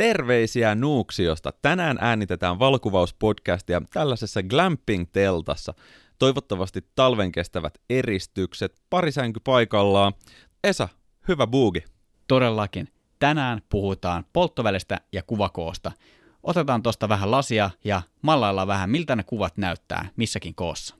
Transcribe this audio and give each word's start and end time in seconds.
Terveisiä 0.00 0.74
Nuuksiosta. 0.74 1.52
Tänään 1.62 1.98
äänitetään 2.00 2.58
valokuvauspodcastia 2.58 3.82
tällaisessa 3.92 4.40
glamping-teltassa. 4.42 5.74
Toivottavasti 6.18 6.80
talven 6.94 7.32
kestävät 7.32 7.78
eristykset, 7.90 8.80
pari 8.90 9.12
sänky 9.12 9.40
paikallaan. 9.44 10.12
Esa, 10.64 10.88
hyvä 11.28 11.46
buugi. 11.46 11.84
Todellakin. 12.28 12.88
Tänään 13.18 13.62
puhutaan 13.68 14.24
polttovälistä 14.32 15.00
ja 15.12 15.22
kuvakoosta. 15.22 15.92
Otetaan 16.42 16.82
tuosta 16.82 17.08
vähän 17.08 17.30
lasia 17.30 17.70
ja 17.84 18.02
mallaillaan 18.22 18.68
vähän, 18.68 18.90
miltä 18.90 19.16
ne 19.16 19.22
kuvat 19.22 19.56
näyttää 19.56 20.08
missäkin 20.16 20.54
koossa. 20.54 20.99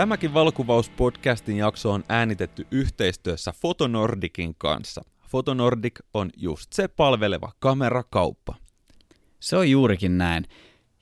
Tämäkin 0.00 0.34
valokuvauspodcastin 0.34 1.56
jakso 1.56 1.92
on 1.92 2.04
äänitetty 2.08 2.66
yhteistyössä 2.70 3.52
Fotonordikin 3.52 4.54
kanssa. 4.58 5.02
Fotonordik 5.28 6.00
on 6.14 6.30
just 6.36 6.72
se 6.72 6.88
palveleva 6.88 7.52
kamerakauppa. 7.58 8.54
Se 9.40 9.56
on 9.56 9.70
juurikin 9.70 10.18
näin. 10.18 10.44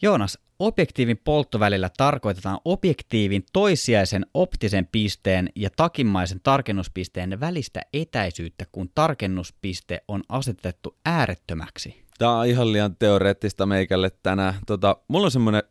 Joonas, 0.02 0.38
objektiivin 0.58 1.20
polttovälillä 1.24 1.90
tarkoitetaan 1.96 2.58
objektiivin 2.64 3.44
toissijaisen 3.52 4.26
optisen 4.34 4.88
pisteen 4.92 5.48
ja 5.56 5.70
takimmaisen 5.76 6.40
tarkennuspisteen 6.42 7.40
välistä 7.40 7.80
etäisyyttä, 7.92 8.64
kun 8.72 8.90
tarkennuspiste 8.94 10.00
on 10.08 10.22
asetettu 10.28 10.96
äärettömäksi. 11.04 12.02
Tämä 12.18 12.38
on 12.38 12.46
ihan 12.46 12.72
liian 12.72 12.96
teoreettista 12.96 13.66
meikälle 13.66 14.10
tänään. 14.22 14.54
Tota, 14.66 14.96
mulla 15.08 15.24
on 15.24 15.30
semmoinen 15.30 15.62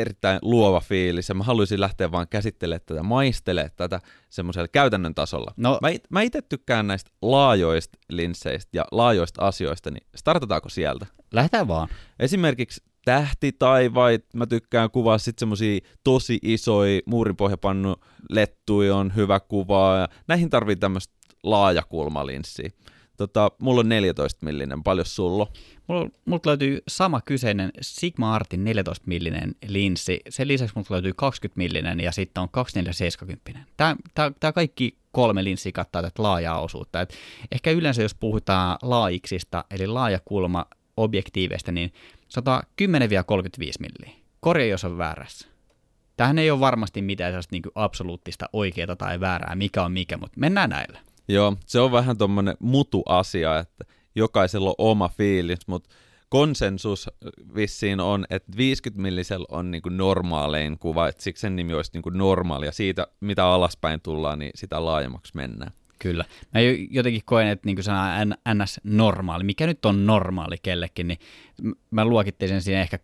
erittäin 0.00 0.38
luova 0.42 0.80
fiilis 0.80 1.28
ja 1.28 1.34
mä 1.34 1.44
haluaisin 1.44 1.80
lähteä 1.80 2.12
vaan 2.12 2.28
käsittelemään 2.28 2.80
tätä, 2.86 3.02
maistelemaan 3.02 3.70
tätä 3.76 4.00
semmoisella 4.30 4.68
käytännön 4.68 5.14
tasolla. 5.14 5.54
No, 5.56 5.78
mä, 5.82 5.88
it, 5.88 6.04
mä 6.10 6.22
itse 6.22 6.42
tykkään 6.42 6.86
näistä 6.86 7.10
laajoista 7.22 7.98
linsseistä 8.10 8.70
ja 8.72 8.84
laajoista 8.92 9.46
asioista, 9.46 9.90
niin 9.90 10.06
startataanko 10.16 10.68
sieltä? 10.68 11.06
Lähdetään 11.32 11.68
vaan. 11.68 11.88
Esimerkiksi 12.18 12.82
tähtitaivait, 13.04 14.24
mä 14.34 14.46
tykkään 14.46 14.90
kuvaa 14.90 15.18
sitten 15.18 15.40
semmosia 15.40 15.80
tosi 16.04 16.38
isoja 16.42 17.00
muurinpohjapannu 17.06 17.96
lettuja 18.30 18.96
on 18.96 19.14
hyvä 19.16 19.40
kuvaa 19.40 19.98
ja 19.98 20.08
näihin 20.28 20.50
tarvii 20.50 20.76
tämmöistä 20.76 21.14
laajakulmalinssiä. 21.42 22.70
Tota, 23.16 23.50
mulla 23.58 23.80
on 23.80 23.88
14 23.88 24.46
millinen, 24.46 24.82
paljon 24.82 25.06
sulla 25.06 25.46
Mulla, 25.86 26.10
multa 26.24 26.48
löytyy 26.48 26.82
sama 26.88 27.20
kyseinen 27.20 27.70
Sigma 27.80 28.34
Artin 28.34 28.64
14 28.64 29.04
millinen 29.06 29.54
linssi. 29.68 30.20
Sen 30.28 30.48
lisäksi 30.48 30.72
multa 30.76 30.94
löytyy 30.94 31.12
20 31.16 31.58
millinen 31.58 32.00
ja 32.00 32.12
sitten 32.12 32.42
on 32.42 32.48
2470. 32.48 33.60
Tämä, 33.76 33.96
tämä, 34.14 34.32
tämä 34.40 34.52
kaikki 34.52 34.96
kolme 35.12 35.44
linssiä 35.44 35.72
kattaa 35.72 36.02
tätä 36.02 36.22
laajaa 36.22 36.60
osuutta. 36.60 37.00
Et 37.00 37.14
ehkä 37.52 37.70
yleensä 37.70 38.02
jos 38.02 38.14
puhutaan 38.14 38.78
laajiksista, 38.82 39.64
eli 39.70 39.86
laajakulma 39.86 40.66
objektiiveista, 40.96 41.72
niin 41.72 41.92
110-35 42.38 42.40
milliä. 43.80 44.16
Korja, 44.40 44.66
jos 44.66 44.84
on 44.84 44.98
väärässä. 44.98 45.48
Tähän 46.16 46.38
ei 46.38 46.50
ole 46.50 46.60
varmasti 46.60 47.02
mitään 47.02 47.32
sellaista 47.32 47.54
niin 47.54 47.62
absoluuttista 47.74 48.48
oikeaa 48.52 48.96
tai 48.96 49.20
väärää, 49.20 49.54
mikä 49.54 49.82
on 49.82 49.92
mikä, 49.92 50.16
mutta 50.16 50.40
mennään 50.40 50.70
näillä. 50.70 50.98
Joo, 51.28 51.56
se 51.66 51.80
on 51.80 51.92
vähän 51.92 52.18
tuommoinen 52.18 52.56
mutu 52.60 53.02
asia, 53.06 53.58
että 53.58 53.84
jokaisella 54.14 54.70
on 54.70 54.74
oma 54.78 55.08
fiilis, 55.08 55.66
mutta 55.66 55.90
konsensus 56.28 57.10
vissiin 57.54 58.00
on, 58.00 58.24
että 58.30 58.52
50 58.56 59.02
millisellä 59.02 59.46
on 59.48 59.70
niinku 59.70 59.88
normaalein 59.88 60.78
kuva, 60.78 61.08
että 61.08 61.22
siksi 61.22 61.40
sen 61.40 61.56
nimi 61.56 61.74
olisi 61.74 61.90
niinku 61.94 62.10
normaali, 62.10 62.66
ja 62.66 62.72
siitä 62.72 63.06
mitä 63.20 63.46
alaspäin 63.46 64.00
tullaan, 64.00 64.38
niin 64.38 64.50
sitä 64.54 64.84
laajemmaksi 64.84 65.32
mennään. 65.36 65.72
Kyllä. 65.98 66.24
Mä 66.54 66.60
jotenkin 66.90 67.22
koen, 67.24 67.48
että 67.48 67.66
niin 67.66 67.82
sana 67.82 68.24
NS-normaali, 68.54 69.44
mikä 69.44 69.66
nyt 69.66 69.84
on 69.84 70.06
normaali 70.06 70.56
kellekin, 70.62 71.08
niin 71.08 71.18
mä 71.90 72.04
luokittelisin 72.04 72.62
siinä 72.62 72.80
ehkä 72.80 72.96
35-70 72.96 73.00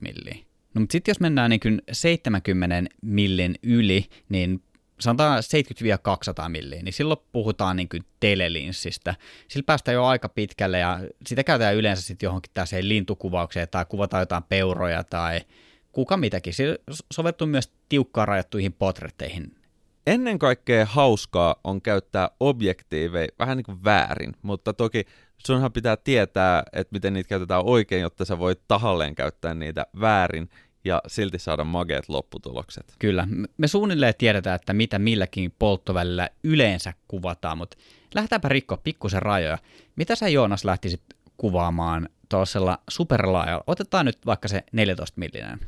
milliä. 0.00 0.36
No 0.74 0.80
mutta 0.80 0.92
sitten 0.92 1.10
jos 1.12 1.20
mennään 1.20 1.50
niin 1.50 1.82
70 1.92 2.90
millin 3.02 3.54
yli, 3.62 4.04
niin 4.28 4.62
sanotaan 5.00 5.42
70-200 6.44 6.48
milliä, 6.48 6.82
niin 6.82 6.92
silloin 6.92 7.20
puhutaan 7.32 7.76
niin 7.76 7.88
kuin 7.88 8.02
telelinssistä. 8.20 9.14
Sillä 9.48 9.64
päästään 9.66 9.94
jo 9.94 10.04
aika 10.04 10.28
pitkälle 10.28 10.78
ja 10.78 11.00
sitä 11.26 11.44
käytetään 11.44 11.76
yleensä 11.76 12.02
sitten 12.02 12.26
johonkin 12.26 12.50
tällaiseen 12.54 12.88
lintukuvaukseen 12.88 13.68
tai 13.68 13.84
kuvataan 13.88 14.22
jotain 14.22 14.42
peuroja 14.42 15.04
tai 15.04 15.40
kuka 15.92 16.16
mitäkin. 16.16 16.54
Se 16.54 16.78
soveltuu 17.12 17.46
myös 17.46 17.72
tiukkaan 17.88 18.28
rajattuihin 18.28 18.72
potretteihin. 18.72 19.56
Ennen 20.06 20.38
kaikkea 20.38 20.86
hauskaa 20.86 21.56
on 21.64 21.82
käyttää 21.82 22.30
objektiiveja 22.40 23.28
vähän 23.38 23.56
niin 23.56 23.64
kuin 23.64 23.84
väärin, 23.84 24.32
mutta 24.42 24.72
toki 24.72 25.04
sunhan 25.46 25.72
pitää 25.72 25.96
tietää, 25.96 26.62
että 26.72 26.92
miten 26.92 27.12
niitä 27.12 27.28
käytetään 27.28 27.64
oikein, 27.64 28.02
jotta 28.02 28.24
sä 28.24 28.38
voit 28.38 28.60
tahalleen 28.68 29.14
käyttää 29.14 29.54
niitä 29.54 29.86
väärin 30.00 30.48
ja 30.86 31.02
silti 31.06 31.38
saada 31.38 31.64
mageet 31.64 32.08
lopputulokset. 32.08 32.94
Kyllä. 32.98 33.28
Me 33.56 33.68
suunnilleen 33.68 34.14
tiedetään, 34.18 34.56
että 34.56 34.72
mitä 34.72 34.98
milläkin 34.98 35.54
polttovälillä 35.58 36.28
yleensä 36.44 36.92
kuvataan, 37.08 37.58
mutta 37.58 37.76
lähdetäänpä 38.14 38.48
rikkoa 38.48 38.78
pikkusen 38.84 39.22
rajoja. 39.22 39.58
Mitä 39.96 40.14
sä 40.16 40.28
Joonas 40.28 40.64
lähtisit 40.64 41.02
kuvaamaan 41.36 42.08
tuollaisella 42.28 42.78
superlaajalla? 42.90 43.64
Otetaan 43.66 44.06
nyt 44.06 44.26
vaikka 44.26 44.48
se 44.48 44.64
14 44.72 45.20
millinen. 45.20 45.60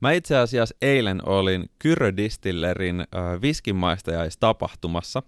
Mä 0.00 0.12
itse 0.12 0.36
asiassa 0.36 0.74
eilen 0.82 1.28
olin 1.28 1.70
Kyrö 1.78 2.16
Distillerin 2.16 3.00
äh, 3.00 3.40
viskimaistajais-tapahtumassa, 3.42 5.22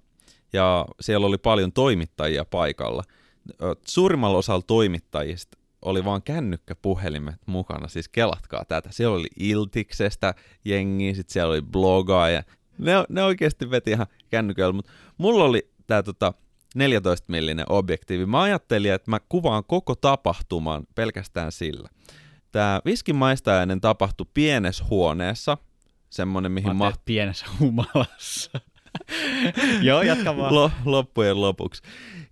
ja 0.53 0.87
siellä 1.01 1.27
oli 1.27 1.39
paljon 1.39 1.73
toimittajia 1.73 2.45
paikalla. 2.45 3.03
Suurimmalla 3.87 4.39
osalla 4.39 4.63
toimittajista 4.67 5.58
oli 5.83 6.05
vaan 6.05 6.23
kännykkäpuhelimet 6.23 7.41
mukana, 7.47 7.89
siis 7.89 8.09
kelatkaa 8.09 8.65
tätä. 8.65 8.93
Siellä 8.93 9.17
oli 9.17 9.29
Iltiksestä 9.39 10.35
jengi, 10.65 11.15
sitten 11.15 11.33
siellä 11.33 11.53
oli 11.53 11.63
blogaa 11.63 12.31
ja 12.31 12.43
ne, 12.79 12.93
ne 13.09 13.23
oikeasti 13.23 13.71
veti 13.71 13.91
ihan 13.91 14.07
kännyköllä, 14.31 14.73
mutta 14.73 14.93
mulla 15.19 15.45
oli 15.45 15.71
tämä 15.87 16.03
tota, 16.03 16.35
14 16.75 17.33
millinen 17.33 17.67
objektiivi. 17.69 18.27
Mä 18.27 18.43
ajattelin, 18.43 18.93
että 18.93 19.11
mä 19.11 19.21
kuvaan 19.29 19.65
koko 19.65 19.95
tapahtuman 19.95 20.87
pelkästään 20.95 21.53
sillä. 21.53 21.89
Tämä 22.53 22.81
viskimaistajainen 22.85 23.81
tapahtui 23.81 24.27
pienessä 24.35 24.85
huoneessa, 24.91 25.59
semmonen 26.11 26.53
mihin 26.53 26.77
ma... 26.77 26.93
pienessä 27.05 27.47
humalassa. 27.61 28.61
Joo, 29.83 30.03
jatka 30.03 30.37
vaan. 30.37 30.55
L- 30.55 30.69
loppujen 30.85 31.41
lopuksi. 31.41 31.83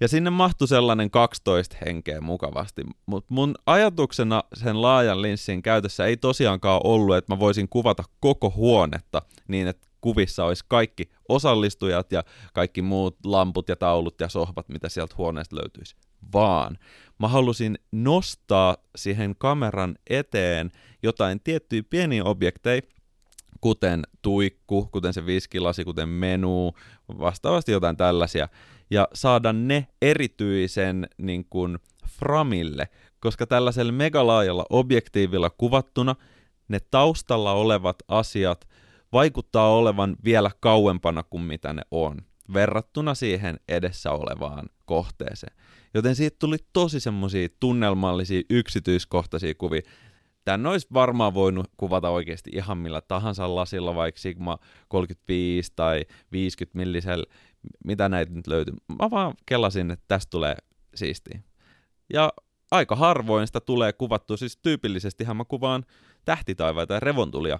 Ja 0.01 0.09
sinne 0.09 0.31
mahtui 0.31 0.69
sellainen 0.69 1.11
12 1.11 1.77
henkeä 1.87 2.21
mukavasti. 2.21 2.83
Mutta 3.07 3.35
mun 3.35 3.55
ajatuksena 3.67 4.45
sen 4.55 4.83
laajan 4.83 5.23
linssin 5.23 5.63
käytössä 5.63 6.07
ei 6.07 6.17
tosiaankaan 6.17 6.81
ollut, 6.85 7.17
että 7.17 7.35
mä 7.35 7.39
voisin 7.39 7.69
kuvata 7.69 8.05
koko 8.21 8.53
huonetta 8.57 9.23
niin, 9.49 9.69
että 9.69 9.87
kuvissa 10.01 10.45
olisi 10.45 10.65
kaikki 10.69 11.11
osallistujat 11.29 12.13
ja 12.13 12.25
kaikki 12.53 12.83
muut 12.83 13.17
lamput 13.25 13.69
ja 13.69 13.77
taulut 13.77 14.21
ja 14.21 14.29
sohvat, 14.29 14.69
mitä 14.69 14.89
sieltä 14.89 15.15
huoneesta 15.19 15.57
löytyisi. 15.57 15.97
Vaan 16.33 16.79
mä 17.19 17.29
halusin 17.29 17.79
nostaa 17.93 18.77
siihen 18.97 19.35
kameran 19.39 19.99
eteen 20.11 20.71
jotain 21.03 21.41
tiettyjä 21.41 21.83
pieniä 21.91 22.25
objekteja, 22.25 22.83
kuten 23.67 24.03
tuikku, 24.23 24.89
kuten 24.93 25.13
se 25.13 25.27
viskilasi, 25.27 25.85
kuten 25.85 26.09
menu, 26.09 26.73
vastaavasti 27.09 27.73
jotain 27.73 27.97
tällaisia, 27.97 28.49
ja 28.91 29.09
saada 29.15 29.53
ne 29.53 29.87
erityisen 30.03 31.09
niin 31.19 31.47
kuin, 31.51 31.79
framille, 32.09 32.89
koska 33.21 33.47
tällaisella 33.47 33.93
megalaajalla 33.93 34.67
objektiivilla 34.71 35.51
kuvattuna 35.51 36.17
ne 36.69 36.79
taustalla 36.91 37.53
olevat 37.53 37.97
asiat 38.09 38.69
vaikuttaa 39.13 39.73
olevan 39.73 40.17
vielä 40.25 40.51
kauempana 40.61 41.23
kuin 41.23 41.43
mitä 41.43 41.73
ne 41.73 41.83
on, 41.91 42.23
verrattuna 42.55 43.15
siihen 43.15 43.61
edessä 43.69 44.11
olevaan 44.11 44.69
kohteeseen. 44.85 45.57
Joten 45.95 46.17
siitä 46.17 46.37
tuli 46.39 46.57
tosi 46.73 47.01
semmoisia 47.01 47.49
tunnelmallisia, 47.61 48.43
yksityiskohtaisia 48.51 49.55
kuvia. 49.55 49.83
Tän 50.47 50.67
olisi 50.67 50.87
varmaan 50.93 51.35
voinut 51.35 51.67
kuvata 51.77 52.09
oikeasti 52.09 52.51
ihan 52.55 52.79
millä 52.79 53.01
tahansa 53.01 53.55
lasilla, 53.55 53.95
vaikka 53.95 54.21
Sigma 54.21 54.59
35 54.89 55.73
tai 55.77 56.05
50 56.33 56.79
millisellä, 56.79 57.25
mitä 57.85 58.09
näitä 58.09 58.33
nyt 58.33 58.47
löytyy. 58.47 58.75
Mä 58.89 59.11
vaan 59.11 59.35
kelasin, 59.47 59.91
että 59.91 60.05
tästä 60.09 60.31
tulee 60.31 60.57
siistiä. 60.95 61.41
Ja 62.13 62.33
aika 62.71 62.97
harvoin 62.97 63.47
sitä 63.47 63.61
tulee 63.61 63.93
kuvattua, 63.93 64.37
siis 64.37 64.57
tyypillisesti 64.57 65.25
mä 65.35 65.45
kuvaan 65.45 65.85
tähtitaivaita 66.25 66.95
ja 66.95 67.01
revontulia 67.01 67.59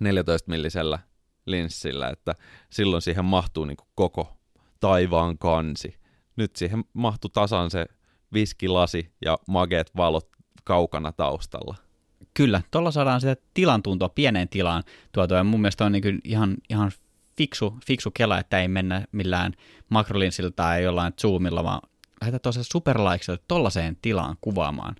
14 0.00 0.50
millisellä 0.50 0.98
linssillä, 1.46 2.08
että 2.08 2.34
silloin 2.70 3.02
siihen 3.02 3.24
mahtuu 3.24 3.64
niin 3.64 3.76
koko 3.94 4.36
taivaan 4.80 5.38
kansi. 5.38 5.94
Nyt 6.36 6.56
siihen 6.56 6.84
mahtuu 6.92 7.30
tasan 7.30 7.70
se 7.70 7.86
viskilasi 8.32 9.12
ja 9.24 9.38
mageet 9.48 9.90
valot 9.96 10.28
kaukana 10.64 11.12
taustalla. 11.12 11.89
Kyllä, 12.34 12.62
tuolla 12.70 12.90
saadaan 12.90 13.20
sitä 13.20 13.36
tilan 13.54 13.82
tuntua 13.82 14.08
pieneen 14.08 14.48
tilaan 14.48 14.82
tuotua, 15.12 15.36
ja 15.36 15.44
mun 15.44 15.60
mielestä 15.60 15.84
on 15.84 15.92
niin 15.92 16.20
ihan, 16.24 16.56
ihan 16.70 16.92
fiksu, 17.36 17.74
fiksu 17.86 18.10
kela, 18.10 18.38
että 18.38 18.60
ei 18.60 18.68
mennä 18.68 19.04
millään 19.12 19.52
makrolinssillä 19.88 20.50
tai 20.50 20.82
jollain 20.82 21.12
zoomilla, 21.20 21.64
vaan 21.64 21.80
lähdetään 22.20 22.40
tosiaan 22.40 22.64
superlaiksella 22.64 23.42
tollaiseen 23.48 23.96
tilaan 24.02 24.36
kuvaamaan. 24.40 24.96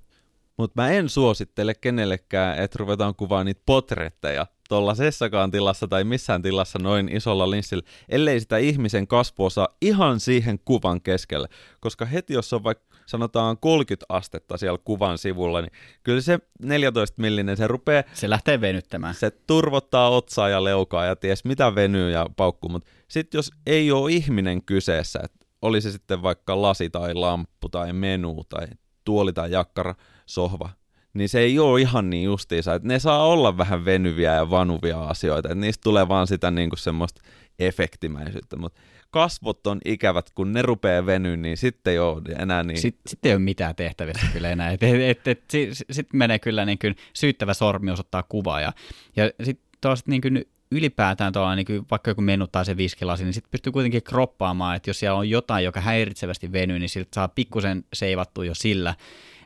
Mutta 0.56 0.82
mä 0.82 0.90
en 0.90 1.08
suosittele 1.08 1.74
kenellekään, 1.74 2.58
että 2.58 2.76
ruvetaan 2.80 3.14
kuvaamaan 3.14 3.46
niitä 3.46 3.62
potretteja 3.66 4.46
tuollaisessakaan 4.68 5.50
tilassa 5.50 5.88
tai 5.88 6.04
missään 6.04 6.42
tilassa 6.42 6.78
noin 6.78 7.16
isolla 7.16 7.50
linssillä, 7.50 7.82
ellei 8.08 8.40
sitä 8.40 8.58
ihmisen 8.58 9.06
kasvuosa 9.06 9.68
ihan 9.82 10.20
siihen 10.20 10.58
kuvan 10.64 11.00
keskelle. 11.00 11.48
Koska 11.80 12.04
heti 12.04 12.32
jos 12.32 12.52
on 12.52 12.64
vaikka 12.64 12.89
sanotaan 13.10 13.58
30 13.58 14.06
astetta 14.08 14.56
siellä 14.56 14.78
kuvan 14.84 15.18
sivulla, 15.18 15.60
niin 15.60 15.72
kyllä 16.02 16.20
se 16.20 16.38
14 16.62 17.22
millinen, 17.22 17.56
se 17.56 17.66
rupeaa... 17.66 18.02
Se 18.12 18.30
lähtee 18.30 18.60
venyttämään. 18.60 19.14
Se 19.14 19.30
turvottaa 19.30 20.08
otsaa 20.08 20.48
ja 20.48 20.64
leukaa 20.64 21.04
ja 21.04 21.16
ties 21.16 21.44
mitä 21.44 21.74
venyy 21.74 22.10
ja 22.10 22.26
paukkuu, 22.36 22.70
mutta 22.70 22.90
sitten 23.08 23.38
jos 23.38 23.50
ei 23.66 23.92
ole 23.92 24.12
ihminen 24.12 24.64
kyseessä, 24.64 25.20
että 25.24 25.46
oli 25.62 25.80
se 25.80 25.92
sitten 25.92 26.22
vaikka 26.22 26.62
lasi 26.62 26.90
tai 26.90 27.14
lamppu 27.14 27.68
tai 27.68 27.92
menu 27.92 28.44
tai 28.48 28.66
tuoli 29.04 29.32
tai 29.32 29.50
jakkara, 29.50 29.94
sohva, 30.26 30.70
niin 31.14 31.28
se 31.28 31.40
ei 31.40 31.58
ole 31.58 31.80
ihan 31.80 32.10
niin 32.10 32.24
justiisa, 32.24 32.74
että 32.74 32.88
ne 32.88 32.98
saa 32.98 33.26
olla 33.26 33.56
vähän 33.56 33.84
venyviä 33.84 34.34
ja 34.34 34.50
vanuvia 34.50 35.02
asioita, 35.02 35.48
että 35.48 35.60
niistä 35.60 35.82
tulee 35.84 36.08
vaan 36.08 36.26
sitä 36.26 36.50
niin 36.50 36.70
kuin 36.70 36.78
semmoista 36.78 37.22
efektimäisyyttä, 37.58 38.56
mutta 38.56 38.80
kasvot 39.10 39.66
on 39.66 39.80
ikävät, 39.84 40.30
kun 40.34 40.52
ne 40.52 40.62
rupeaa 40.62 41.06
venyä, 41.06 41.36
niin 41.36 41.56
sitten 41.56 41.90
ei 41.90 41.98
ole 41.98 42.22
enää 42.38 42.62
niin. 42.62 42.78
Sitten, 42.78 43.02
sitten 43.06 43.28
ei 43.28 43.34
ole 43.34 43.42
mitään 43.42 43.76
tehtävissä 43.76 44.26
kyllä 44.32 44.50
enää. 44.50 44.70
Et, 44.70 45.28
et, 45.28 45.44
sitten 45.50 45.86
sit 45.90 46.12
menee 46.12 46.38
kyllä 46.38 46.64
niin 46.64 46.78
kuin 46.78 46.96
syyttävä 47.12 47.54
sormi 47.54 47.90
osoittaa 47.90 48.22
kuvaa. 48.22 48.60
Ja, 48.60 48.72
ja 49.16 49.30
sitten 49.42 49.96
niin 50.06 50.20
kuin 50.20 50.44
ylipäätään 50.70 51.32
tuolla, 51.32 51.56
niin 51.56 51.66
kuin 51.66 51.86
vaikka 51.90 52.10
joku 52.10 52.20
menu 52.20 52.46
tai 52.46 52.64
se 52.64 52.76
viskilasi, 52.76 53.24
niin 53.24 53.34
sitten 53.34 53.50
pystyy 53.50 53.72
kuitenkin 53.72 54.02
kroppaamaan, 54.02 54.76
että 54.76 54.90
jos 54.90 55.00
siellä 55.00 55.18
on 55.18 55.30
jotain, 55.30 55.64
joka 55.64 55.80
häiritsevästi 55.80 56.52
venyy, 56.52 56.78
niin 56.78 56.88
siltä 56.88 57.10
saa 57.14 57.28
pikkusen 57.28 57.84
seivattua 57.92 58.44
jo 58.44 58.54
sillä, 58.54 58.94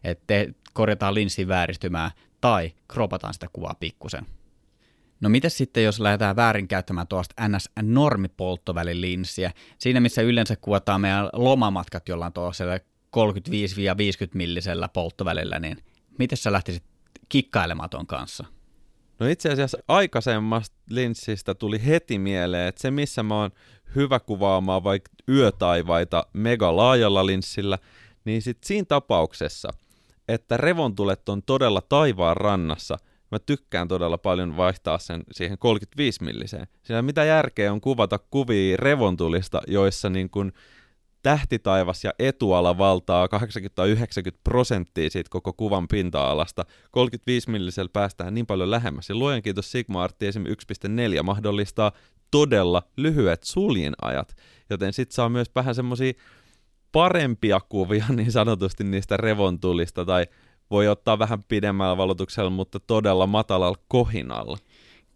että 0.04 0.34
korjataan 0.72 1.14
linssin 1.14 1.48
vääristymää 1.48 2.10
tai 2.40 2.72
kropataan 2.88 3.34
sitä 3.34 3.46
kuvaa 3.52 3.74
pikkusen. 3.80 4.26
No 5.24 5.30
miten 5.30 5.50
sitten, 5.50 5.84
jos 5.84 6.00
lähdetään 6.00 6.36
väärinkäyttämään 6.36 7.06
tuosta 7.06 7.48
NS-normipolttovälin 7.48 9.00
linssiä, 9.00 9.52
siinä 9.78 10.00
missä 10.00 10.22
yleensä 10.22 10.56
kuvataan 10.56 11.00
meidän 11.00 11.28
lomamatkat 11.32 12.08
jollain 12.08 12.32
tuollaisella 12.32 12.76
35-50 12.76 12.80
millisellä 14.34 14.88
polttovälillä, 14.88 15.58
niin 15.58 15.76
miten 16.18 16.38
sä 16.38 16.52
lähtisit 16.52 16.84
kikkailemaan 17.28 17.90
ton 17.90 18.06
kanssa? 18.06 18.44
No 19.18 19.26
itse 19.26 19.52
asiassa 19.52 19.78
aikaisemmasta 19.88 20.76
linssistä 20.90 21.54
tuli 21.54 21.86
heti 21.86 22.18
mieleen, 22.18 22.68
että 22.68 22.82
se 22.82 22.90
missä 22.90 23.22
mä 23.22 23.40
oon 23.40 23.50
hyvä 23.94 24.20
kuvaamaan 24.20 24.84
vaikka 24.84 25.10
yötaivaita 25.28 26.26
mega 26.32 26.76
laajalla 26.76 27.26
linssillä, 27.26 27.78
niin 28.24 28.42
sit 28.42 28.58
siinä 28.64 28.84
tapauksessa, 28.88 29.68
että 30.28 30.56
revontulet 30.56 31.28
on 31.28 31.42
todella 31.42 31.80
taivaan 31.80 32.36
rannassa– 32.36 32.98
mä 33.34 33.38
tykkään 33.38 33.88
todella 33.88 34.18
paljon 34.18 34.56
vaihtaa 34.56 34.98
sen 34.98 35.22
siihen 35.32 35.58
35 35.58 36.24
milliseen. 36.24 36.66
Sillä 36.82 37.02
mitä 37.02 37.24
järkeä 37.24 37.72
on 37.72 37.80
kuvata 37.80 38.18
kuvia 38.18 38.76
revontulista, 38.76 39.62
joissa 39.66 40.10
niin 40.10 40.30
kuin 40.30 40.52
tähtitaivas 41.22 42.04
ja 42.04 42.12
etuala 42.18 42.78
valtaa 42.78 43.26
80-90 43.26 43.30
prosenttia 44.44 45.10
siitä 45.10 45.30
koko 45.30 45.52
kuvan 45.52 45.88
pinta-alasta. 45.88 46.64
35 46.90 47.50
millisellä 47.50 47.90
päästään 47.92 48.34
niin 48.34 48.46
paljon 48.46 48.70
lähemmäs. 48.70 49.08
Ja 49.08 49.14
luojan 49.14 49.42
kiitos 49.42 49.72
Sigma 49.72 50.04
Artti 50.04 50.26
esim. 50.26 50.44
1.4 50.44 51.22
mahdollistaa 51.22 51.92
todella 52.30 52.82
lyhyet 52.96 53.42
suljinajat, 53.42 54.36
joten 54.70 54.92
sit 54.92 55.12
saa 55.12 55.28
myös 55.28 55.50
vähän 55.54 55.74
semmosia 55.74 56.12
parempia 56.92 57.60
kuvia 57.68 58.04
niin 58.16 58.32
sanotusti 58.32 58.84
niistä 58.84 59.16
revontulista 59.16 60.04
tai 60.04 60.26
voi 60.70 60.88
ottaa 60.88 61.18
vähän 61.18 61.44
pidemmällä 61.44 61.96
valotuksella, 61.96 62.50
mutta 62.50 62.80
todella 62.80 63.26
matalalla 63.26 63.78
kohinalla. 63.88 64.58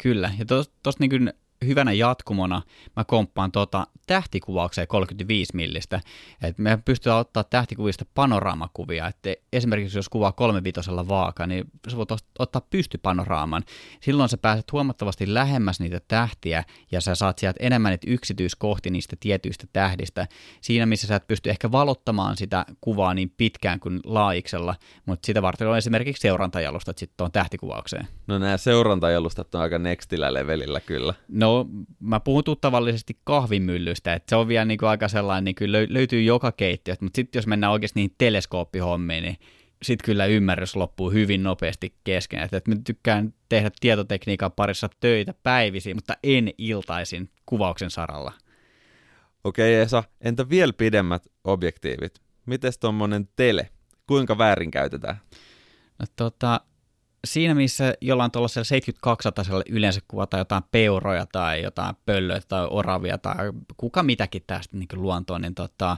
Kyllä, 0.02 0.30
ja 0.38 0.44
tuossa 0.44 0.72
tos 0.82 0.98
niin 0.98 1.32
hyvänä 1.66 1.92
jatkumona 1.92 2.62
mä 2.96 3.04
komppaan 3.04 3.52
tuota 3.52 3.86
tähtikuvaukseen 4.06 4.86
35 4.86 5.56
millistä. 5.56 6.00
Et 6.42 6.58
me 6.58 6.78
pystytään 6.84 7.18
ottaa 7.18 7.44
tähtikuvista 7.44 8.04
panoraamakuvia. 8.14 9.06
että 9.06 9.34
esimerkiksi 9.52 9.98
jos 9.98 10.08
kuvaa 10.08 10.32
kolmevitosella 10.32 11.08
vaaka, 11.08 11.46
niin 11.46 11.64
sä 11.88 11.96
voit 11.96 12.08
ottaa 12.38 12.62
pystypanoraaman. 12.70 13.64
Silloin 14.02 14.28
sä 14.28 14.36
pääset 14.36 14.72
huomattavasti 14.72 15.34
lähemmäs 15.34 15.80
niitä 15.80 16.00
tähtiä 16.08 16.64
ja 16.92 17.00
sä 17.00 17.14
saat 17.14 17.38
sieltä 17.38 17.58
enemmän 17.60 17.90
niitä 17.90 18.10
yksityiskohti 18.10 18.90
niistä 18.90 19.16
tietyistä 19.20 19.66
tähdistä. 19.72 20.26
Siinä 20.60 20.86
missä 20.86 21.06
sä 21.06 21.16
et 21.16 21.26
pysty 21.26 21.50
ehkä 21.50 21.72
valottamaan 21.72 22.36
sitä 22.36 22.66
kuvaa 22.80 23.14
niin 23.14 23.32
pitkään 23.36 23.80
kuin 23.80 24.00
laajiksella, 24.04 24.74
mutta 25.06 25.26
sitä 25.26 25.42
varten 25.42 25.68
on 25.68 25.78
esimerkiksi 25.78 26.20
seurantajalustat 26.20 26.98
sitten 26.98 27.16
tuon 27.16 27.32
tähtikuvaukseen. 27.32 28.08
No 28.26 28.38
nämä 28.38 28.56
seurantajalustat 28.56 29.54
on 29.54 29.60
aika 29.60 29.78
nextillä 29.78 30.34
levelillä 30.34 30.80
kyllä. 30.80 31.14
No 31.28 31.47
No 31.48 31.66
mä 32.00 32.20
puhun 32.20 32.42
tavallisesti 32.60 33.18
kahvimyllystä, 33.24 34.14
että 34.14 34.30
se 34.30 34.36
on 34.36 34.48
vielä 34.48 34.64
niin 34.64 34.78
kuin 34.78 34.88
aika 34.88 35.08
sellainen, 35.08 35.44
niin 35.44 35.54
kuin 35.54 35.72
löytyy 35.72 36.22
joka 36.22 36.52
keittiöstä, 36.52 37.04
mutta 37.04 37.16
sitten 37.16 37.38
jos 37.38 37.46
mennään 37.46 37.72
oikeasti 37.72 38.00
niihin 38.00 38.14
teleskooppihommiin, 38.18 39.22
niin 39.22 39.36
sitten 39.82 40.04
kyllä 40.04 40.26
ymmärrys 40.26 40.76
loppuu 40.76 41.10
hyvin 41.10 41.42
nopeasti 41.42 41.94
kesken. 42.04 42.40
Että 42.40 42.60
mä 42.68 42.76
tykkään 42.84 43.34
tehdä 43.48 43.70
tietotekniikan 43.80 44.52
parissa 44.52 44.88
töitä 45.00 45.34
päivisin, 45.42 45.96
mutta 45.96 46.16
en 46.22 46.50
iltaisin 46.58 47.30
kuvauksen 47.46 47.90
saralla. 47.90 48.32
Okei 49.44 49.74
Esa, 49.74 50.04
entä 50.20 50.48
vielä 50.48 50.72
pidemmät 50.72 51.26
objektiivit? 51.44 52.20
Mites 52.46 52.78
tuommoinen 52.78 53.28
tele? 53.36 53.68
Kuinka 54.06 54.38
väärin 54.38 54.70
käytetään? 54.70 55.16
No 55.98 56.06
tota, 56.16 56.60
siinä 57.26 57.54
missä 57.54 57.94
jollain 58.00 58.30
tuollaisella 58.30 58.64
72 58.64 59.28
tasolla 59.34 59.62
yleensä 59.68 60.00
kuvataan 60.08 60.38
jotain 60.38 60.62
peuroja 60.70 61.26
tai 61.26 61.62
jotain 61.62 61.96
pöllöitä 62.06 62.46
tai 62.48 62.66
oravia 62.70 63.18
tai 63.18 63.36
kuka 63.76 64.02
mitäkin 64.02 64.42
tästä 64.46 64.76
niin 64.76 64.88
luontoon, 64.92 65.40
niin 65.40 65.54
tota, 65.54 65.96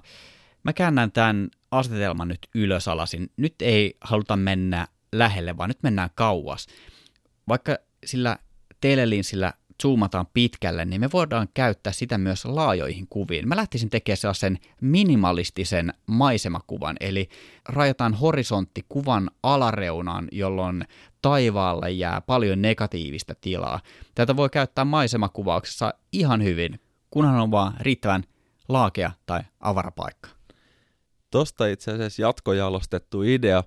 mä 0.62 0.72
käännän 0.72 1.12
tämän 1.12 1.48
asetelman 1.70 2.28
nyt 2.28 2.48
ylösalasin. 2.54 3.30
Nyt 3.36 3.54
ei 3.62 3.96
haluta 4.00 4.36
mennä 4.36 4.88
lähelle, 5.12 5.56
vaan 5.56 5.70
nyt 5.70 5.82
mennään 5.82 6.10
kauas. 6.14 6.66
Vaikka 7.48 7.78
sillä 8.04 8.38
telelinssillä 8.80 9.52
zoomataan 9.82 10.26
pitkälle, 10.34 10.84
niin 10.84 11.00
me 11.00 11.12
voidaan 11.12 11.48
käyttää 11.54 11.92
sitä 11.92 12.18
myös 12.18 12.44
laajoihin 12.44 13.06
kuviin. 13.10 13.48
Mä 13.48 13.56
lähtisin 13.56 13.90
tekemään 13.90 14.16
sellaisen 14.16 14.58
minimalistisen 14.80 15.94
maisemakuvan, 16.06 16.96
eli 17.00 17.28
rajataan 17.68 18.14
horisontti 18.14 18.84
kuvan 18.88 19.30
alareunaan, 19.42 20.28
jolloin 20.32 20.84
taivaalle 21.22 21.90
jää 21.90 22.20
paljon 22.20 22.62
negatiivista 22.62 23.34
tilaa. 23.40 23.80
Tätä 24.14 24.36
voi 24.36 24.50
käyttää 24.50 24.84
maisemakuvauksessa 24.84 25.94
ihan 26.12 26.44
hyvin, 26.44 26.80
kunhan 27.10 27.40
on 27.40 27.50
vaan 27.50 27.74
riittävän 27.80 28.24
laakea 28.68 29.12
tai 29.26 29.40
avarapaikka. 29.60 30.28
Tosta 31.30 31.66
itse 31.66 31.92
asiassa 31.92 32.22
jatkojalostettu 32.22 33.22
idea 33.22 33.64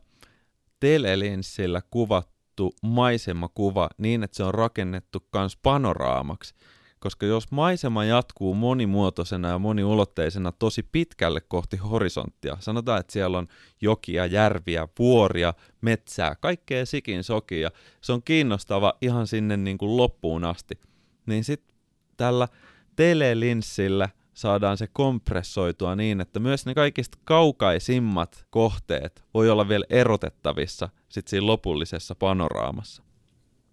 telelinssillä 0.80 1.82
kuvattu 1.90 2.76
maisemakuva 2.82 3.90
niin, 3.98 4.24
että 4.24 4.38
se 4.38 4.44
on 4.44 4.54
rakennettu 4.54 5.20
kans 5.32 5.58
panoraamaksi– 5.58 6.56
koska 7.04 7.26
jos 7.26 7.52
maisema 7.52 8.06
jatkuu 8.06 8.56
monimuotoisena 8.56 9.48
ja 9.48 9.60
moniulotteisena 9.60 10.52
tosi 10.52 10.84
pitkälle 10.92 11.42
kohti 11.42 11.78
horisonttia, 11.78 12.58
sanotaan, 12.60 13.00
että 13.00 13.14
siellä 13.14 13.38
on 13.38 13.48
jokia, 13.82 14.26
järviä, 14.26 14.88
vuoria, 15.00 15.54
metsää, 15.82 16.36
kaikkea 16.36 16.86
sikin 16.86 17.24
sokia, 17.24 17.72
se 18.02 18.14
on 18.14 18.24
kiinnostava 18.24 18.94
ihan 19.02 19.28
sinne 19.28 19.58
niin 19.58 19.78
kuin 19.78 19.98
loppuun 19.98 20.44
asti, 20.44 20.80
niin 21.26 21.44
sitten 21.44 21.76
tällä 22.18 22.48
telelinssillä 22.96 24.10
saadaan 24.34 24.78
se 24.78 24.88
kompressoitua 24.88 25.96
niin, 25.96 26.22
että 26.22 26.40
myös 26.40 26.66
ne 26.66 26.74
kaikista 26.74 27.18
kaukaisimmat 27.24 28.46
kohteet 28.50 29.24
voi 29.34 29.50
olla 29.50 29.70
vielä 29.70 29.86
erotettavissa 29.90 30.90
sit 31.10 31.28
siinä 31.28 31.48
lopullisessa 31.48 32.16
panoraamassa. 32.16 33.04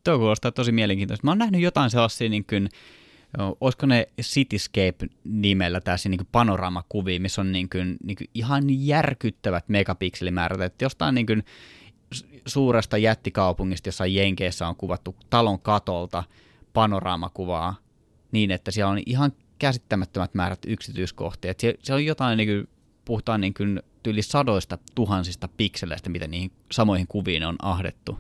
Tuo 0.05 0.19
kuulostaa 0.19 0.53
tosi 0.53 0.73
mielenkiintoista. 0.73 1.25
Mä 1.27 1.31
oon 1.31 1.39
nähnyt 1.39 1.61
jotain 1.61 1.91
sellaisia 1.91 2.29
niin 2.29 2.45
kuin 2.45 2.69
olisiko 3.61 3.87
ne 3.87 4.09
Cityscape-nimellä 4.23 5.81
tässä 5.81 6.09
niin 6.09 6.29
panoraamakuvia, 6.33 7.21
missä 7.21 7.41
on 7.41 7.53
niin 7.53 7.69
kuin, 7.71 7.97
niin 8.05 8.17
kuin 8.17 8.29
ihan 8.35 8.65
järkyttävät 8.69 9.69
megapikselimäärät, 9.69 10.61
että 10.61 10.85
jostain 10.85 11.15
niin 11.15 11.27
kuin 11.27 11.45
suuresta 12.47 12.99
jättikaupungista, 12.99 13.89
jossa 13.89 14.07
Jenkeissä 14.07 14.69
on 14.69 14.77
kuvattu 14.77 15.17
talon 15.31 15.61
katolta 15.61 16.25
panoraamakuvaa 16.73 17.75
niin, 18.33 18.51
että 18.51 18.71
siellä 18.71 18.91
on 18.91 19.03
ihan 19.07 19.33
käsittämättömät 19.59 20.35
määrät 20.35 20.59
yksityiskohtia. 20.67 21.51
Että 21.51 21.67
se, 21.83 21.95
on 21.95 22.05
jotain, 22.05 22.37
niin 22.37 22.49
kuin, 22.49 22.69
puhutaan 23.05 23.41
niin 23.41 23.55
kuin 23.55 23.83
yli 24.07 24.23
sadoista 24.23 24.79
tuhansista 24.95 25.49
pikseleistä, 25.57 26.11
mitä 26.11 26.27
niihin 26.27 26.53
samoihin 26.73 27.07
kuviin 27.07 27.45
on 27.45 27.57
ahdettu. 27.63 28.19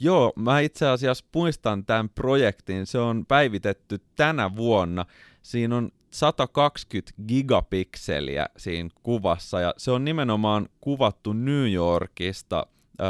Joo, 0.00 0.32
mä 0.36 0.60
itse 0.60 0.88
asiassa 0.88 1.24
muistan 1.34 1.84
tämän 1.84 2.08
projektin. 2.08 2.86
Se 2.86 2.98
on 2.98 3.26
päivitetty 3.26 4.00
tänä 4.16 4.56
vuonna. 4.56 5.06
Siinä 5.42 5.76
on 5.76 5.90
120 6.10 7.12
gigapikseliä 7.28 8.46
siinä 8.56 8.90
kuvassa 9.02 9.60
ja 9.60 9.74
se 9.76 9.90
on 9.90 10.04
nimenomaan 10.04 10.68
kuvattu 10.80 11.32
New 11.32 11.72
Yorkista. 11.72 12.66
Öö, 13.00 13.06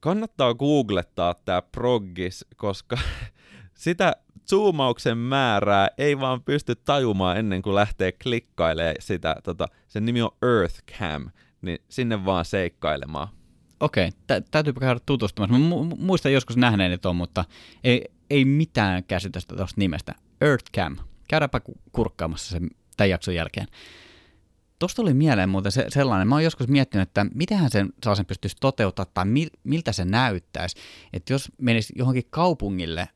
kannattaa 0.00 0.54
googlettaa 0.54 1.34
tämä 1.44 1.62
proggis, 1.62 2.46
koska 2.56 2.98
sitä 3.74 4.12
zoomauksen 4.50 5.18
määrää 5.18 5.88
ei 5.98 6.20
vaan 6.20 6.42
pysty 6.42 6.74
tajumaan 6.74 7.36
ennen 7.36 7.62
kuin 7.62 7.74
lähtee 7.74 8.12
klikkailemaan 8.12 8.96
sitä. 9.00 9.36
Tota, 9.44 9.66
sen 9.88 10.06
nimi 10.06 10.22
on 10.22 10.36
EarthCam, 10.42 11.30
niin 11.62 11.78
sinne 11.88 12.24
vaan 12.24 12.44
seikkailemaan. 12.44 13.28
Okei, 13.80 14.10
tä- 14.26 14.40
täytyypä 14.40 14.80
käydä 14.80 15.00
tutustumassa. 15.06 15.58
Mä 15.58 15.66
mu- 15.66 15.96
muistan 15.96 16.32
joskus 16.32 16.56
nähneeni 16.56 16.98
tuon, 16.98 17.16
mutta 17.16 17.44
ei, 17.84 18.04
ei 18.30 18.44
mitään 18.44 19.04
käsitystä 19.04 19.56
tuosta 19.56 19.80
nimestä. 19.80 20.14
EarthCam. 20.40 20.96
Käydäänpä 21.28 21.60
kurkkaamassa 21.92 22.50
sen 22.50 22.70
tämän 22.96 23.10
jakson 23.10 23.34
jälkeen. 23.34 23.66
Tuosta 24.78 24.96
tuli 24.96 25.14
mieleen 25.14 25.48
muuten 25.48 25.72
se, 25.72 25.86
sellainen, 25.88 26.28
mä 26.28 26.34
oon 26.34 26.44
joskus 26.44 26.68
miettinyt, 26.68 27.08
että 27.08 27.26
mitenhän 27.34 27.70
sen 27.70 27.92
sellaisen 28.02 28.26
pystyisi 28.26 28.56
toteuttamaan 28.60 29.10
tai 29.14 29.24
mil, 29.24 29.48
miltä 29.64 29.92
se 29.92 30.04
näyttäisi. 30.04 30.76
Että 31.12 31.32
jos 31.32 31.52
menisi 31.58 31.92
johonkin 31.96 32.26
kaupungille, 32.30 33.08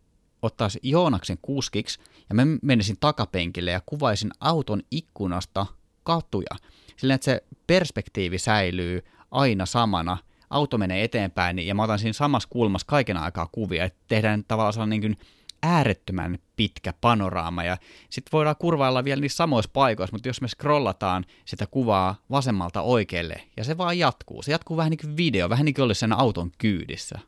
ottaisi 0.43 0.79
Joonaksen 0.83 1.39
kuskiksi 1.43 2.01
ja 2.29 2.35
mä 2.35 2.43
menisin 2.63 2.97
takapenkille 3.01 3.71
ja 3.71 3.81
kuvaisin 3.87 4.31
auton 4.41 4.83
ikkunasta 4.91 5.67
katuja. 6.03 6.57
Sillä 6.97 7.15
että 7.15 7.25
se 7.25 7.45
perspektiivi 7.67 8.39
säilyy 8.39 9.05
aina 9.31 9.67
samana, 9.67 10.19
auto 10.55 10.79
menee 10.79 11.05
eteenpäin 11.05 11.67
ja 11.67 11.75
mä 11.75 11.83
otan 11.83 11.99
siinä 11.99 12.13
samassa 12.13 12.49
kulmassa 12.49 12.87
kaiken 12.87 13.17
aikaa 13.17 13.49
kuvia, 13.53 13.85
että 13.85 13.99
tehdään 14.09 14.45
tavallaan 14.49 14.73
sellainen 14.73 15.01
niin 15.01 15.19
äärettömän 15.63 16.39
pitkä 16.57 16.95
panoraama 17.01 17.65
ja 17.65 17.77
sitten 18.11 18.33
voidaan 18.33 18.57
kurvailla 18.59 19.05
vielä 19.05 19.21
niissä 19.21 19.37
samoissa 19.37 19.71
paikoissa, 19.73 20.15
mutta 20.15 20.29
jos 20.29 20.41
me 20.41 20.49
scrollataan 20.49 21.25
sitä 21.45 21.67
kuvaa 21.67 22.15
vasemmalta 22.31 22.83
oikealle 22.83 23.43
ja 23.57 23.65
se 23.65 23.79
vaan 23.79 23.99
jatkuu, 23.99 24.43
se 24.43 24.53
jatkuu 24.53 24.77
vähän 24.77 24.91
niin 24.91 25.01
kuin 25.01 25.17
video, 25.17 25.49
vähän 25.49 25.65
niin 25.65 25.75
kuin 25.75 25.85
olisi 25.85 25.99
sen 25.99 26.13
auton 26.13 26.51
kyydissä. 26.59 27.19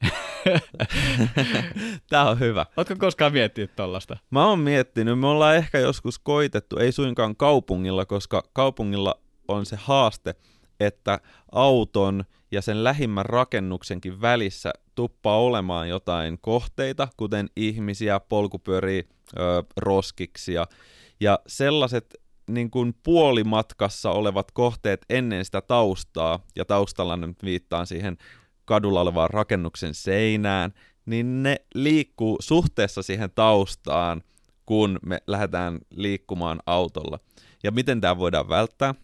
Tämä 2.10 2.30
on 2.30 2.40
hyvä. 2.40 2.66
Oletko 2.76 2.94
koskaan 2.98 3.32
miettinyt 3.32 3.76
tollasta? 3.76 4.16
Mä 4.30 4.46
oon 4.46 4.58
miettinyt, 4.58 5.18
me 5.18 5.26
ollaan 5.26 5.56
ehkä 5.56 5.78
joskus 5.78 6.18
koitettu, 6.18 6.76
ei 6.76 6.92
suinkaan 6.92 7.36
kaupungilla, 7.36 8.06
koska 8.06 8.42
kaupungilla 8.52 9.14
on 9.48 9.66
se 9.66 9.76
haaste, 9.76 10.34
että 10.80 11.20
auton 11.52 12.24
ja 12.50 12.62
sen 12.62 12.84
lähimmän 12.84 13.26
rakennuksenkin 13.26 14.20
välissä 14.20 14.72
tuppaa 14.94 15.40
olemaan 15.40 15.88
jotain 15.88 16.38
kohteita, 16.40 17.08
kuten 17.16 17.50
ihmisiä, 17.56 18.20
polkupyöriä, 18.20 19.02
ö, 19.38 19.62
roskiksia. 19.76 20.66
Ja 21.20 21.38
sellaiset 21.46 22.16
niin 22.50 22.70
kuin 22.70 22.94
puolimatkassa 23.02 24.10
olevat 24.10 24.50
kohteet 24.50 25.06
ennen 25.10 25.44
sitä 25.44 25.60
taustaa, 25.60 26.40
ja 26.56 26.64
taustalla 26.64 27.16
nyt 27.16 27.44
viittaan 27.44 27.86
siihen 27.86 28.16
kadulla 28.64 29.00
olevaan 29.00 29.30
rakennuksen 29.30 29.94
seinään, 29.94 30.72
niin 31.06 31.42
ne 31.42 31.56
liikkuu 31.74 32.36
suhteessa 32.40 33.02
siihen 33.02 33.30
taustaan, 33.34 34.22
kun 34.66 34.98
me 35.06 35.18
lähdetään 35.26 35.78
liikkumaan 35.90 36.60
autolla. 36.66 37.18
Ja 37.62 37.70
miten 37.70 38.00
tämä 38.00 38.18
voidaan 38.18 38.48
välttää? 38.48 38.94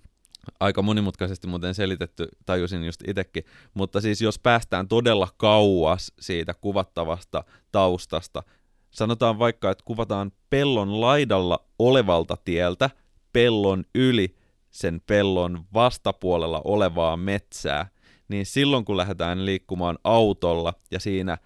Aika 0.60 0.82
monimutkaisesti 0.82 1.46
muuten 1.46 1.74
selitetty, 1.74 2.28
tajusin 2.46 2.84
just 2.84 3.00
itsekin, 3.08 3.44
mutta 3.74 4.00
siis 4.00 4.20
jos 4.22 4.38
päästään 4.38 4.88
todella 4.88 5.28
kauas 5.36 6.12
siitä 6.20 6.54
kuvattavasta 6.54 7.44
taustasta, 7.72 8.42
sanotaan 8.90 9.38
vaikka, 9.38 9.70
että 9.70 9.84
kuvataan 9.84 10.32
pellon 10.50 11.00
laidalla 11.00 11.64
olevalta 11.78 12.36
tieltä 12.44 12.90
pellon 13.32 13.84
yli 13.94 14.36
sen 14.70 15.00
pellon 15.06 15.64
vastapuolella 15.74 16.62
olevaa 16.64 17.16
metsää, 17.16 17.88
niin 18.28 18.46
silloin 18.46 18.84
kun 18.84 18.96
lähdetään 18.96 19.46
liikkumaan 19.46 19.98
autolla 20.04 20.74
ja 20.90 21.00
siinä 21.00 21.38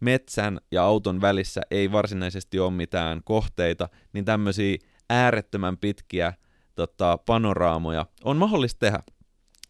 metsän 0.00 0.60
ja 0.70 0.84
auton 0.84 1.20
välissä 1.20 1.60
ei 1.70 1.92
varsinaisesti 1.92 2.58
ole 2.58 2.70
mitään 2.70 3.20
kohteita, 3.24 3.88
niin 4.12 4.24
tämmöisiä 4.24 4.76
äärettömän 5.10 5.78
pitkiä 5.78 6.32
tota, 6.76 7.18
panoraamoja 7.18 8.06
on 8.24 8.36
mahdollista 8.36 8.78
tehdä. 8.78 8.98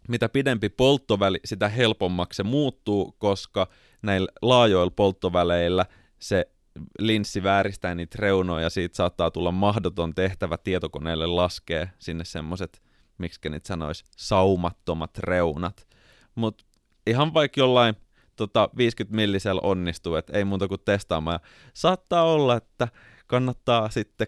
Mitä 0.08 0.28
pidempi 0.28 0.68
polttoväli, 0.68 1.40
sitä 1.44 1.68
helpommaksi 1.68 2.36
se 2.36 2.42
muuttuu, 2.42 3.14
koska 3.18 3.68
näillä 4.02 4.28
laajoilla 4.42 4.92
polttoväleillä 4.96 5.86
se 6.18 6.50
linssi 6.98 7.42
vääristää 7.42 7.94
niitä 7.94 8.16
reunoja 8.18 8.62
ja 8.62 8.70
siitä 8.70 8.96
saattaa 8.96 9.30
tulla 9.30 9.52
mahdoton 9.52 10.14
tehtävä 10.14 10.58
tietokoneelle 10.58 11.26
laskea 11.26 11.88
sinne 11.98 12.24
semmoset, 12.24 12.82
miksi 13.18 13.48
niitä 13.48 13.68
sanoisi, 13.68 14.04
saumattomat 14.16 15.18
reunat. 15.18 15.88
Mutta 16.34 16.64
ihan 17.06 17.34
vaikka 17.34 17.60
jollain 17.60 17.96
tota, 18.36 18.68
50 18.76 19.16
millisellä 19.16 19.60
onnistuu, 19.64 20.14
että 20.14 20.32
ei 20.38 20.44
muuta 20.44 20.68
kuin 20.68 20.80
testaamaan. 20.84 21.40
Ja 21.42 21.48
saattaa 21.74 22.22
olla, 22.22 22.56
että 22.56 22.88
kannattaa 23.26 23.90
sitten 23.90 24.26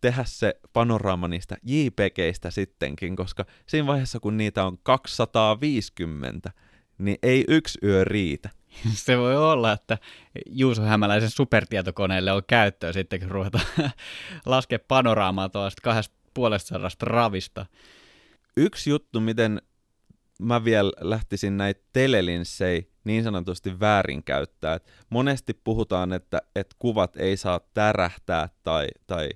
tehdä 0.00 0.24
se 0.26 0.60
panoraama 0.72 1.28
niistä 1.28 1.56
JPGistä 1.62 2.50
sittenkin, 2.50 3.16
koska 3.16 3.44
siinä 3.66 3.86
vaiheessa, 3.86 4.20
kun 4.20 4.36
niitä 4.36 4.64
on 4.64 4.78
250, 4.82 6.50
niin 6.98 7.18
ei 7.22 7.44
yksi 7.48 7.78
yö 7.82 8.04
riitä. 8.04 8.50
Se 8.94 9.18
voi 9.18 9.36
olla, 9.36 9.72
että 9.72 9.98
Juuso 10.46 10.82
Hämäläisen 10.82 11.30
supertietokoneelle 11.30 12.32
on 12.32 12.42
käyttöä 12.46 12.92
sitten, 12.92 13.20
kun 13.20 13.30
ruvetaan 13.30 13.64
laskea 14.46 14.78
panoraamaa 14.88 15.48
tuosta 15.48 15.82
kahdesta 15.82 16.14
puolesta 16.34 16.80
ravista. 17.02 17.66
Yksi 18.56 18.90
juttu, 18.90 19.20
miten 19.20 19.62
mä 20.42 20.64
vielä 20.64 20.92
lähtisin 21.00 21.56
näitä 21.56 21.80
telelinssejä 21.92 22.82
niin 23.04 23.24
sanotusti 23.24 23.80
väärinkäyttää. 23.80 24.74
Et 24.74 24.92
monesti 25.10 25.54
puhutaan, 25.54 26.12
että, 26.12 26.42
että 26.56 26.76
kuvat 26.78 27.16
ei 27.16 27.36
saa 27.36 27.60
tärähtää 27.74 28.48
tai, 28.64 28.86
tai 29.06 29.28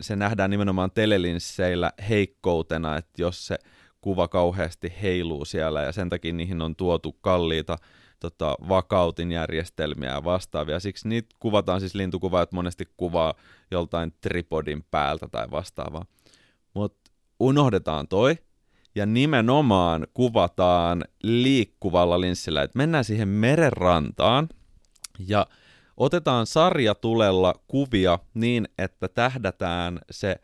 se 0.00 0.16
nähdään 0.16 0.50
nimenomaan 0.50 0.90
telelinsseillä 0.90 1.92
heikkoutena, 2.08 2.96
että 2.96 3.22
jos 3.22 3.46
se 3.46 3.58
kuva 4.00 4.28
kauheasti 4.28 4.92
heiluu 5.02 5.44
siellä 5.44 5.82
ja 5.82 5.92
sen 5.92 6.08
takia 6.08 6.32
niihin 6.32 6.62
on 6.62 6.76
tuotu 6.76 7.12
kalliita 7.12 7.78
tota, 8.20 8.56
vakautinjärjestelmiä 8.68 10.10
ja 10.10 10.24
vastaavia. 10.24 10.80
Siksi 10.80 11.08
niitä 11.08 11.36
kuvataan 11.38 11.80
siis 11.80 11.94
lintukuvaajat 11.94 12.52
monesti 12.52 12.88
kuvaa 12.96 13.34
joltain 13.70 14.14
tripodin 14.20 14.84
päältä 14.90 15.28
tai 15.28 15.50
vastaavaa. 15.50 16.06
Mutta 16.74 17.10
unohdetaan 17.40 18.08
toi 18.08 18.38
ja 18.94 19.06
nimenomaan 19.06 20.06
kuvataan 20.14 21.04
liikkuvalla 21.22 22.20
linssillä, 22.20 22.62
että 22.62 22.78
mennään 22.78 23.04
siihen 23.04 23.28
merenrantaan 23.28 24.48
ja 25.18 25.46
otetaan 25.96 26.46
sarjatulella 26.46 27.54
kuvia 27.66 28.18
niin, 28.34 28.68
että 28.78 29.08
tähdätään 29.08 30.00
se 30.10 30.36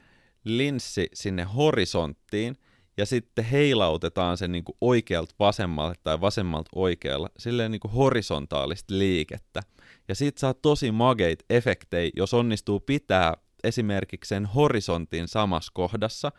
linssi 0.45 1.09
sinne 1.15 1.43
horisonttiin 1.43 2.57
ja 2.97 3.07
sitten 3.07 3.45
heilautetaan 3.45 4.37
se 4.37 4.49
niin 4.49 4.65
kuin 4.65 4.77
oikealta 4.81 5.35
vasemmalle 5.39 5.95
tai 6.05 6.21
vasemmalta 6.21 6.71
oikealla, 6.75 7.31
silleen 7.39 7.71
niin 7.71 7.81
kuin 7.81 7.93
horisontaalista 7.93 8.99
liikettä. 8.99 9.61
Ja 10.09 10.15
siitä 10.15 10.41
saa 10.41 10.55
tosi 10.55 10.93
mageit 10.93 11.45
efektejä, 11.51 12.11
jos 12.17 12.35
onnistuu 12.35 12.81
pitää 12.81 13.35
esimerkiksi 13.65 14.29
sen 14.29 14.47
horisontin 14.47 15.29
samassa 15.29 15.73
kohdassa. 15.75 16.33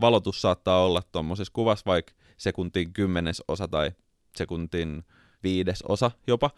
Valotus 0.00 0.42
saattaa 0.42 0.84
olla 0.84 1.02
tuommoisessa 1.12 1.52
kuvassa 1.52 1.84
vaikka 1.86 2.12
sekuntin 2.36 2.92
kymmenesosa 2.92 3.68
tai 3.68 3.90
sekuntin 4.36 5.04
viidesosa 5.42 6.10
jopa. 6.26 6.50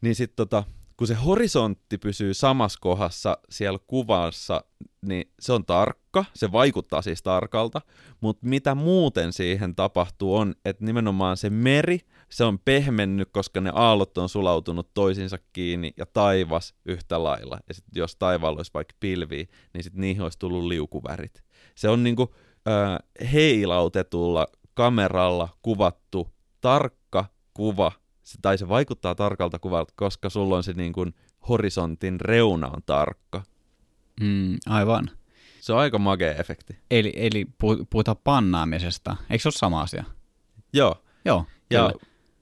Niin 0.00 0.14
sitten 0.14 0.36
tota, 0.36 0.64
kun 0.98 1.06
se 1.06 1.14
horisontti 1.14 1.98
pysyy 1.98 2.34
samassa 2.34 2.78
kohdassa 2.82 3.38
siellä 3.50 3.78
kuvassa, 3.86 4.64
niin 5.02 5.32
se 5.40 5.52
on 5.52 5.64
tarkka, 5.64 6.24
se 6.34 6.52
vaikuttaa 6.52 7.02
siis 7.02 7.22
tarkalta, 7.22 7.80
mutta 8.20 8.46
mitä 8.46 8.74
muuten 8.74 9.32
siihen 9.32 9.74
tapahtuu 9.74 10.36
on, 10.36 10.54
että 10.64 10.84
nimenomaan 10.84 11.36
se 11.36 11.50
meri, 11.50 12.00
se 12.30 12.44
on 12.44 12.58
pehmennyt, 12.58 13.28
koska 13.32 13.60
ne 13.60 13.72
aallot 13.74 14.18
on 14.18 14.28
sulautunut 14.28 14.94
toisinsa 14.94 15.38
kiinni 15.52 15.92
ja 15.96 16.06
taivas 16.06 16.74
yhtä 16.86 17.22
lailla. 17.22 17.58
Ja 17.68 17.74
sitten 17.74 18.00
jos 18.00 18.16
taivaalla 18.16 18.58
olisi 18.58 18.70
vaikka 18.74 18.94
pilviä, 19.00 19.46
niin 19.74 19.84
sitten 19.84 20.00
niihin 20.00 20.22
olisi 20.22 20.38
tullut 20.38 20.64
liukuvärit. 20.64 21.42
Se 21.74 21.88
on 21.88 22.02
niinku 22.02 22.34
äh, 22.68 23.30
heilautetulla 23.32 24.46
kameralla 24.74 25.48
kuvattu 25.62 26.28
tarkka 26.60 27.24
kuva 27.54 27.92
se, 28.28 28.38
tai 28.42 28.58
se 28.58 28.68
vaikuttaa 28.68 29.14
tarkalta 29.14 29.58
kuvalta, 29.58 29.92
koska 29.96 30.30
sulla 30.30 30.56
on 30.56 30.62
se 30.62 30.72
niin 30.72 30.92
kuin 30.92 31.14
horisontin 31.48 32.20
reuna 32.20 32.66
on 32.66 32.82
tarkka. 32.86 33.42
Mm, 34.20 34.56
aivan. 34.66 35.10
Se 35.60 35.72
on 35.72 35.78
aika 35.78 35.98
magea 35.98 36.34
efekti. 36.34 36.76
Eli, 36.90 37.12
eli 37.16 37.46
puhutaan 37.90 38.16
pannaamisesta. 38.24 39.16
Eikö 39.30 39.42
se 39.42 39.48
ole 39.48 39.52
sama 39.52 39.80
asia? 39.80 40.04
Joo. 40.72 41.02
Joo. 41.24 41.44
Ja 41.70 41.92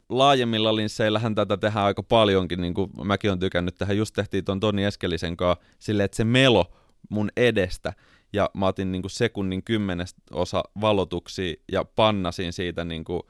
laajemmilla 0.08 0.76
linsseillähän 0.76 1.34
tätä 1.34 1.56
tehdään 1.56 1.86
aika 1.86 2.02
paljonkin, 2.02 2.60
niin 2.60 2.74
kuin 2.74 2.90
mäkin 3.04 3.32
on 3.32 3.38
tykännyt 3.38 3.74
tehdä. 3.74 3.92
Just 3.92 4.14
tehtiin 4.14 4.44
ton 4.44 4.60
Toni 4.60 4.84
Eskelisen 4.84 5.36
kanssa 5.36 5.64
silleen, 5.78 6.04
että 6.04 6.16
se 6.16 6.24
melo 6.24 6.72
mun 7.08 7.30
edestä, 7.36 7.92
ja 8.32 8.50
mä 8.54 8.66
otin 8.66 8.92
niin 8.92 9.02
kuin 9.02 9.10
sekunnin 9.10 9.62
kymmenestä 9.62 10.20
osa 10.30 10.62
valotuksia 10.80 11.54
ja 11.72 11.84
pannasin 11.84 12.52
siitä 12.52 12.84
niin 12.84 13.04
kuin, 13.04 13.22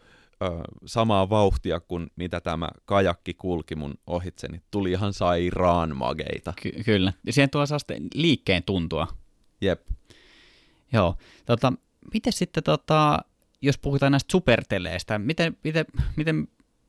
ö, 0.42 0.46
samaa 0.86 1.30
vauhtia 1.30 1.80
kuin 1.80 2.06
mitä 2.16 2.40
tämä 2.40 2.68
kajakki 2.84 3.34
kulki 3.34 3.76
mun 3.76 3.94
ohitseni. 4.06 4.52
Niin 4.52 4.62
tuli 4.70 4.90
ihan 4.90 5.12
sairaan 5.12 5.96
mageita. 5.96 6.52
Ky- 6.62 6.82
kyllä. 6.84 7.12
Ja 7.26 7.32
siihen 7.32 7.50
tulee 7.50 7.66
sellaista 7.66 7.94
liikkeen 8.14 8.62
tuntua. 8.62 9.08
Jep. 9.60 9.86
Joo. 10.92 11.16
Tota, 11.46 11.72
miten 12.14 12.32
sitten, 12.32 12.62
tota, 12.62 13.18
jos 13.62 13.78
puhutaan 13.78 14.12
näistä 14.12 14.32
superteleistä, 14.32 15.18
miten, 15.18 15.56
miten, 15.64 15.84
miten, 16.16 16.48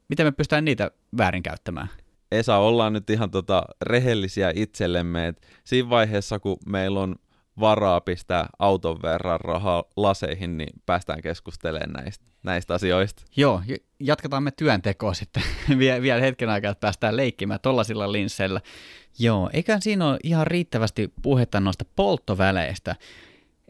miten 0.09 0.25
me 0.25 0.31
pystytään 0.31 0.65
niitä 0.65 0.91
väärinkäyttämään? 1.17 1.87
Esa, 2.31 2.57
ollaan 2.57 2.93
nyt 2.93 3.09
ihan 3.09 3.31
tota 3.31 3.63
rehellisiä 3.81 4.51
itsellemme, 4.55 5.27
että 5.27 5.47
siinä 5.63 5.89
vaiheessa, 5.89 6.39
kun 6.39 6.57
meillä 6.65 6.99
on 6.99 7.15
varaa 7.59 8.01
pistää 8.01 8.49
auton 8.59 9.01
verran 9.01 9.39
rahaa 9.39 9.83
laseihin, 9.95 10.57
niin 10.57 10.73
päästään 10.85 11.21
keskustelemaan 11.21 11.93
näistä, 12.03 12.25
näistä 12.47 12.73
asioista. 12.73 13.23
Joo, 13.35 13.61
jatketaan 13.99 14.43
me 14.43 14.51
työntekoa 14.51 15.13
sitten 15.13 15.43
vielä, 15.77 16.21
hetken 16.21 16.49
aikaa, 16.49 16.71
että 16.71 16.81
päästään 16.81 17.17
leikkimään 17.17 17.59
tollasilla 17.59 18.11
linsseillä. 18.11 18.61
Joo, 19.19 19.49
eiköhän 19.53 19.81
siinä 19.81 20.07
ole 20.07 20.19
ihan 20.23 20.47
riittävästi 20.47 21.13
puhetta 21.21 21.59
noista 21.59 21.85
polttoväleistä. 21.95 22.95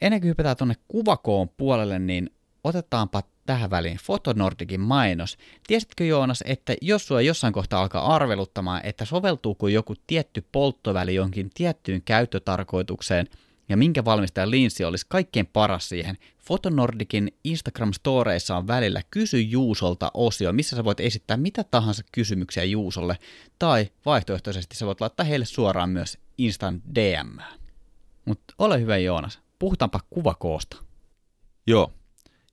Ennen 0.02 0.22
kuin 0.22 0.30
hypätään 0.30 0.58
tuonne 0.58 0.76
kuvakoon 0.88 1.50
puolelle, 1.50 2.00
niin 2.00 2.30
otetaanpa 2.64 3.24
tähän 3.46 3.70
väliin 3.70 3.98
Fotonordikin 3.98 4.82
mainos. 4.82 5.38
Tiesitkö 5.68 6.06
Joonas, 6.06 6.44
että 6.48 6.76
jos 6.82 7.08
sua 7.08 7.22
jossain 7.22 7.54
kohtaa 7.54 7.82
alkaa 7.82 8.16
arveluttamaan, 8.16 8.82
että 8.84 9.06
soveltuuko 9.06 9.68
joku 9.68 9.94
tietty 10.08 10.46
polttoväli 10.52 11.16
jonkin 11.16 11.50
tiettyyn 11.54 12.02
käyttötarkoitukseen– 12.06 13.28
ja 13.70 13.78
minkä 13.78 14.06
valmistajan 14.06 14.52
linssi 14.52 14.84
olisi 14.84 15.06
kaikkein 15.10 15.48
paras 15.48 15.90
siihen. 15.90 16.18
Fotonordikin 16.40 17.32
Instagram-storeissa 17.48 18.56
on 18.56 18.68
välillä 18.68 19.02
Kysy 19.12 19.42
Juusolta 19.42 20.12
osio, 20.14 20.54
missä 20.54 20.76
sä 20.76 20.84
voit 20.84 21.00
esittää 21.00 21.38
mitä 21.38 21.64
tahansa 21.64 22.04
kysymyksiä 22.12 22.64
Juusolle, 22.64 23.18
tai 23.60 23.92
vaihtoehtoisesti 24.06 24.76
sä 24.76 24.86
voit 24.86 25.02
laittaa 25.02 25.26
heille 25.26 25.46
suoraan 25.46 25.90
myös 25.90 26.18
Instan 26.38 26.82
DM. 26.96 27.38
Mutta 28.26 28.54
ole 28.60 28.82
hyvä 28.82 28.98
Joonas, 28.98 29.40
puhutaanpa 29.60 30.00
kuvakoosta. 30.10 30.78
Joo, 31.68 31.94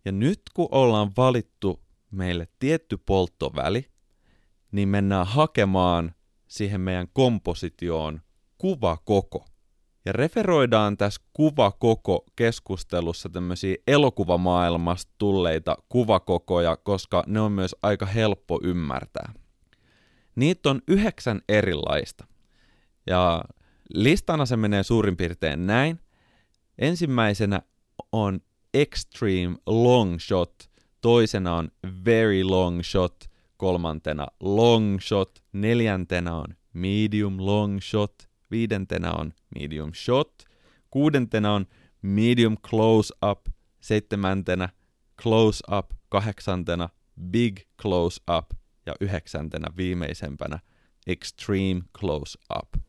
ja 0.05 0.13
nyt 0.13 0.43
kun 0.55 0.69
ollaan 0.71 1.13
valittu 1.17 1.81
meille 2.11 2.49
tietty 2.59 2.97
polttoväli, 2.97 3.89
niin 4.73 4.89
mennään 4.89 5.27
hakemaan 5.27 6.15
siihen 6.49 6.81
meidän 6.81 7.09
kompositioon 7.13 8.21
kuvakoko. 8.59 9.45
Ja 10.05 10.13
referoidaan 10.13 10.97
tässä 10.97 11.23
kuvakoko 11.33 12.25
keskustelussa 12.37 13.29
tämmöisiä 13.29 13.77
elokuvamaailmasta 13.87 15.13
tulleita 15.19 15.77
kuvakokoja, 15.89 16.77
koska 16.77 17.25
ne 17.27 17.41
on 17.41 17.53
myös 17.53 17.77
aika 17.83 18.07
helppo 18.07 18.61
ymmärtää. 18.63 19.33
Niitä 20.37 20.71
on 20.71 20.83
yhdeksän 20.89 21.41
erilaista. 21.49 22.27
Ja 23.07 23.45
listana 23.95 24.47
se 24.47 24.57
menee 24.57 24.83
suurin 24.83 25.17
piirtein 25.17 25.67
näin. 25.67 26.01
Ensimmäisenä 26.79 27.63
on 28.13 28.41
extreme 28.75 29.57
long 29.67 30.19
shot, 30.19 30.71
toisena 31.01 31.55
on 31.55 31.71
very 32.05 32.43
long 32.43 32.83
shot, 32.83 33.25
kolmantena 33.57 34.27
long 34.41 35.01
shot, 35.01 35.43
neljäntenä 35.53 36.35
on 36.35 36.47
medium 36.73 37.37
long 37.39 37.81
shot, 37.81 38.34
viidentenä 38.55 39.13
on 39.13 39.33
medium 39.55 39.93
shot, 39.95 40.45
kuudentena 40.91 41.53
on 41.53 41.67
medium 42.03 42.57
close 42.59 43.15
up, 43.31 43.47
seitsemäntenä 43.81 44.69
close 45.23 45.65
up, 45.79 45.91
kahdeksantena 46.09 46.89
big 47.31 47.61
close 47.83 48.21
up 48.37 48.51
ja 48.87 48.95
yhdeksäntenä 49.01 49.69
viimeisempänä 49.77 50.59
extreme 51.07 51.81
close 51.99 52.39
up. 52.59 52.83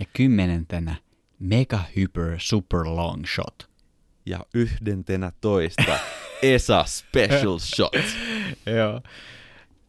Ja 0.00 0.06
kymmenentenä 0.12 0.94
mega 1.38 1.80
hyper 1.96 2.34
super 2.38 2.80
long 2.84 3.24
shot. 3.34 3.70
Ja 4.26 4.40
yhdentenä 4.54 5.32
toista 5.40 5.98
ESA 6.42 6.84
special 6.86 7.58
shot. 7.58 7.92
Joo. 8.66 9.00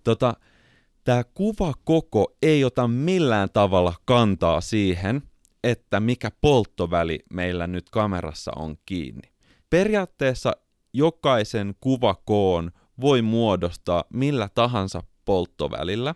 Tota, 0.03 0.33
tämä 1.03 1.23
kuvakoko 1.23 2.35
ei 2.41 2.63
ota 2.63 2.87
millään 2.87 3.49
tavalla 3.53 3.93
kantaa 4.05 4.61
siihen, 4.61 5.21
että 5.63 5.99
mikä 5.99 6.31
polttoväli 6.41 7.19
meillä 7.33 7.67
nyt 7.67 7.89
kamerassa 7.89 8.51
on 8.55 8.75
kiinni. 8.85 9.31
Periaatteessa 9.69 10.51
jokaisen 10.93 11.75
kuvakoon 11.81 12.71
voi 13.01 13.21
muodostaa 13.21 14.03
millä 14.13 14.49
tahansa 14.55 15.03
polttovälillä, 15.25 16.15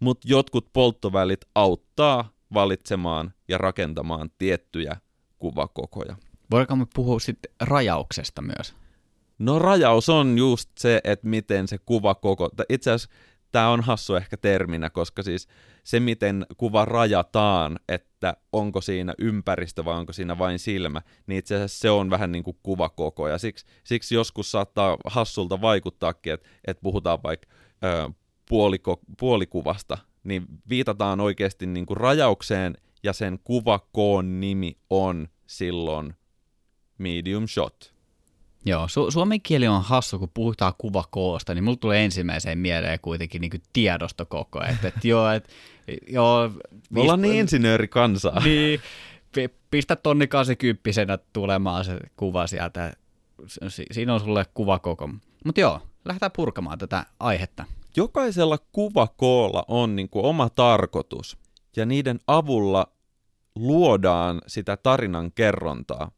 mutta 0.00 0.28
jotkut 0.30 0.72
polttovälit 0.72 1.40
auttaa 1.54 2.30
valitsemaan 2.54 3.32
ja 3.48 3.58
rakentamaan 3.58 4.30
tiettyjä 4.38 4.96
kuvakokoja. 5.38 6.16
Voidaanko 6.50 6.76
me 6.76 6.86
puhua 6.94 7.20
sitten 7.20 7.52
rajauksesta 7.60 8.42
myös? 8.42 8.74
No 9.38 9.58
rajaus 9.58 10.08
on 10.08 10.38
just 10.38 10.70
se, 10.78 11.00
että 11.04 11.26
miten 11.26 11.68
se 11.68 11.78
kuvakoko, 11.78 12.50
itse 12.68 12.90
asiassa 12.90 13.16
tämä 13.52 13.68
on 13.68 13.80
hassu 13.80 14.14
ehkä 14.14 14.36
terminä, 14.36 14.90
koska 14.90 15.22
siis 15.22 15.48
se, 15.84 16.00
miten 16.00 16.46
kuva 16.56 16.84
rajataan, 16.84 17.78
että 17.88 18.36
onko 18.52 18.80
siinä 18.80 19.14
ympäristö 19.18 19.84
vai 19.84 19.94
onko 19.94 20.12
siinä 20.12 20.38
vain 20.38 20.58
silmä, 20.58 21.02
niin 21.26 21.38
itse 21.38 21.54
asiassa 21.54 21.78
se 21.78 21.90
on 21.90 22.10
vähän 22.10 22.32
niin 22.32 22.44
kuin 22.44 22.58
kuvakoko. 22.62 23.28
Ja 23.28 23.38
siksi, 23.38 23.66
siksi 23.84 24.14
joskus 24.14 24.50
saattaa 24.50 24.96
hassulta 25.04 25.60
vaikuttaakin, 25.60 26.32
että, 26.32 26.48
että 26.66 26.82
puhutaan 26.82 27.18
vaikka 27.22 27.48
ö, 27.84 28.10
puoliko, 28.48 29.00
puolikuvasta, 29.18 29.98
niin 30.24 30.46
viitataan 30.68 31.20
oikeasti 31.20 31.66
niin 31.66 31.86
kuin 31.86 31.96
rajaukseen 31.96 32.74
ja 33.02 33.12
sen 33.12 33.38
kuvakoon 33.44 34.40
nimi 34.40 34.76
on 34.90 35.28
silloin 35.46 36.14
medium 36.98 37.46
shot. 37.48 37.97
Joo, 38.68 38.86
su- 38.86 39.10
suomen 39.10 39.40
kieli 39.42 39.68
on 39.68 39.82
hassu, 39.82 40.18
kun 40.18 40.30
puhutaan 40.34 40.72
kuvakoosta, 40.78 41.54
niin 41.54 41.64
mulla 41.64 41.76
tulee 41.76 42.04
ensimmäiseen 42.04 42.58
mieleen 42.58 42.98
kuitenkin 43.02 43.40
niin 43.40 43.62
tiedostokoko. 43.72 44.62
Että, 44.64 44.88
et, 44.88 45.04
joo, 45.04 45.30
et, 45.30 45.48
joo, 46.08 46.50
Me 46.90 47.00
ollaan 47.00 47.20
niin 47.20 47.34
insinöörikansaa. 47.34 48.40
Niin, 48.44 48.80
pistä 49.70 49.96
tonni 49.96 50.26
80 50.26 51.18
tulemaan 51.32 51.84
se 51.84 51.98
kuva 52.16 52.46
sieltä. 52.46 52.92
Si- 53.68 53.86
siinä 53.92 54.14
on 54.14 54.20
sulle 54.20 54.46
kuvakoko. 54.54 55.08
Mutta 55.44 55.60
joo, 55.60 55.80
lähdetään 56.04 56.32
purkamaan 56.36 56.78
tätä 56.78 57.06
aihetta. 57.20 57.64
Jokaisella 57.96 58.58
kuvakoolla 58.72 59.64
on 59.68 59.96
niin 59.96 60.08
kuin 60.08 60.24
oma 60.24 60.48
tarkoitus, 60.50 61.38
ja 61.76 61.86
niiden 61.86 62.18
avulla 62.26 62.86
luodaan 63.54 64.40
sitä 64.46 64.76
tarinan 64.76 65.32
kerrontaa. 65.32 66.10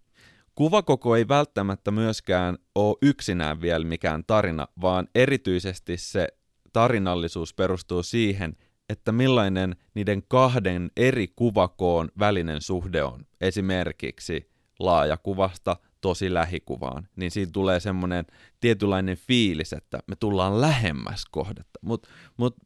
Kuvakoko 0.54 1.16
ei 1.16 1.28
välttämättä 1.28 1.90
myöskään 1.90 2.58
ole 2.74 2.96
yksinään 3.02 3.60
vielä 3.60 3.84
mikään 3.84 4.24
tarina, 4.26 4.68
vaan 4.80 5.08
erityisesti 5.14 5.96
se 5.96 6.28
tarinallisuus 6.72 7.54
perustuu 7.54 8.02
siihen, 8.02 8.56
että 8.88 9.12
millainen 9.12 9.76
niiden 9.94 10.22
kahden 10.28 10.90
eri 10.96 11.28
kuvakoon 11.36 12.08
välinen 12.18 12.62
suhde 12.62 13.02
on. 13.02 13.26
Esimerkiksi 13.40 14.50
laajakuvasta 14.78 15.76
tosi 16.00 16.34
lähikuvaan, 16.34 17.08
niin 17.16 17.30
siinä 17.30 17.50
tulee 17.52 17.80
semmoinen 17.80 18.24
tietynlainen 18.60 19.16
fiilis, 19.16 19.72
että 19.72 19.98
me 20.06 20.16
tullaan 20.16 20.60
lähemmäs 20.60 21.24
kohdetta. 21.30 21.78
Mutta 21.82 22.08
mut 22.36 22.56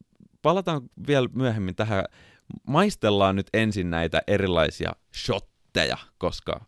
palataan 0.42 0.82
vielä 1.06 1.28
myöhemmin 1.32 1.74
tähän, 1.74 2.04
maistellaan 2.68 3.36
nyt 3.36 3.46
ensin 3.52 3.90
näitä 3.90 4.22
erilaisia 4.26 4.92
shotteja, 5.16 5.96
koska 6.18 6.64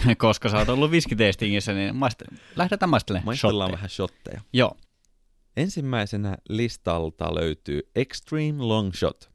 Koska 0.18 0.48
sä 0.48 0.58
oot 0.58 0.68
ollut 0.68 0.90
viskitestingissä, 0.90 1.72
niin 1.72 1.94
maiste- 1.96 2.36
lähdetään 2.56 2.90
maistelemaan 2.90 3.24
Maistellaan 3.24 3.70
shotteja. 3.70 3.76
vähän 3.76 3.90
shotteja. 3.90 4.40
Joo. 4.52 4.76
Ensimmäisenä 5.56 6.36
listalta 6.48 7.34
löytyy 7.34 7.80
Extreme 7.96 8.62
Long 8.62 8.94
Shot. 8.94 9.30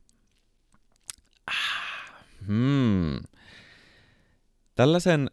Ah, 1.47 2.23
hmm. 2.47 3.19
Tällaisen 4.75 5.31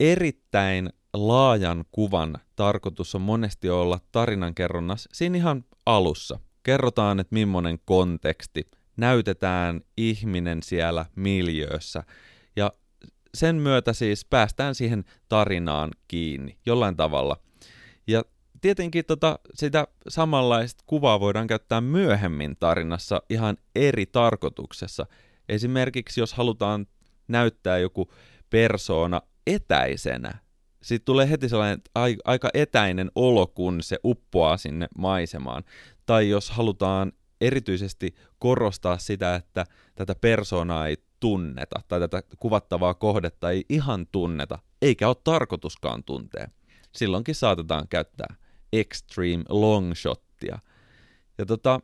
erittäin 0.00 0.90
laajan 1.14 1.84
kuvan 1.90 2.34
tarkoitus 2.56 3.14
on 3.14 3.20
monesti 3.20 3.70
olla 3.70 4.00
tarinankerronnassa 4.12 5.10
siinä 5.12 5.36
ihan 5.36 5.64
alussa. 5.86 6.38
Kerrotaan, 6.62 7.20
että 7.20 7.34
millainen 7.34 7.78
konteksti, 7.84 8.70
näytetään 8.96 9.80
ihminen 9.96 10.62
siellä 10.62 11.06
miljöössä 11.16 12.02
sen 13.36 13.56
myötä 13.56 13.92
siis 13.92 14.24
päästään 14.24 14.74
siihen 14.74 15.04
tarinaan 15.28 15.90
kiinni 16.08 16.58
jollain 16.66 16.96
tavalla. 16.96 17.36
Ja 18.06 18.22
tietenkin 18.60 19.04
tota, 19.04 19.38
sitä 19.54 19.86
samanlaista 20.08 20.84
kuvaa 20.86 21.20
voidaan 21.20 21.46
käyttää 21.46 21.80
myöhemmin 21.80 22.56
tarinassa 22.60 23.22
ihan 23.30 23.56
eri 23.74 24.06
tarkoituksessa. 24.06 25.06
Esimerkiksi 25.48 26.20
jos 26.20 26.34
halutaan 26.34 26.86
näyttää 27.28 27.78
joku 27.78 28.12
persoona 28.50 29.22
etäisenä, 29.46 30.38
sitten 30.82 31.04
tulee 31.04 31.30
heti 31.30 31.48
sellainen 31.48 31.80
aika 32.24 32.50
etäinen 32.54 33.10
olo, 33.14 33.46
kun 33.46 33.82
se 33.82 33.98
uppoaa 34.04 34.56
sinne 34.56 34.86
maisemaan. 34.98 35.64
Tai 36.06 36.28
jos 36.28 36.50
halutaan 36.50 37.12
erityisesti 37.40 38.14
korostaa 38.38 38.98
sitä, 38.98 39.34
että 39.34 39.64
tätä 39.94 40.14
persoonaa 40.20 40.86
ei 40.88 40.96
tunneta, 41.20 41.80
tai 41.88 42.00
tätä 42.00 42.22
kuvattavaa 42.38 42.94
kohdetta 42.94 43.50
ei 43.50 43.64
ihan 43.68 44.06
tunneta, 44.12 44.58
eikä 44.82 45.08
ole 45.08 45.16
tarkoituskaan 45.24 46.04
tuntea. 46.04 46.48
Silloinkin 46.92 47.34
saatetaan 47.34 47.88
käyttää 47.88 48.34
extreme 48.72 49.44
long 49.48 49.94
shottia. 49.94 50.58
Ja 51.38 51.46
tota, 51.46 51.80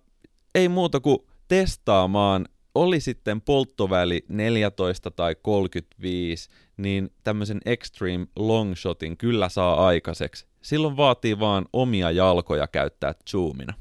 ei 0.55 0.69
muuta 0.69 1.01
kuin 1.01 1.19
testaamaan, 1.49 2.49
oli 2.75 3.01
sitten 3.01 3.41
polttoväli 3.41 4.25
14 4.29 5.11
tai 5.11 5.35
35, 5.43 6.51
niin 6.77 7.11
tämmöisen 7.25 7.61
extreme 7.65 8.27
long 8.37 8.75
shotin 8.75 9.17
kyllä 9.17 9.49
saa 9.49 9.87
aikaiseksi. 9.87 10.47
Silloin 10.63 10.97
vaatii 10.97 11.41
vaan 11.41 11.67
omia 11.73 12.11
jalkoja 12.11 12.67
käyttää 12.67 13.15
zoomina. 13.31 13.75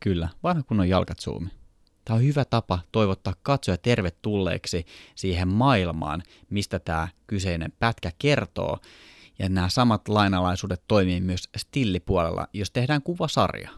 Kyllä, 0.00 0.28
vanha 0.42 0.62
kunnon 0.62 0.88
jalkat 0.88 1.18
zoomi. 1.20 1.48
Tämä 2.04 2.16
on 2.16 2.24
hyvä 2.24 2.44
tapa 2.44 2.78
toivottaa 2.92 3.34
katsoja 3.42 3.76
tervetulleeksi 3.76 4.86
siihen 5.14 5.48
maailmaan, 5.48 6.22
mistä 6.50 6.78
tämä 6.78 7.08
kyseinen 7.26 7.72
pätkä 7.78 8.10
kertoo. 8.18 8.78
Ja 9.38 9.48
nämä 9.48 9.68
samat 9.68 10.08
lainalaisuudet 10.08 10.82
toimii 10.88 11.20
myös 11.20 11.48
stillipuolella, 11.56 12.46
jos 12.52 12.70
tehdään 12.70 13.02
kuvasarja. 13.02 13.70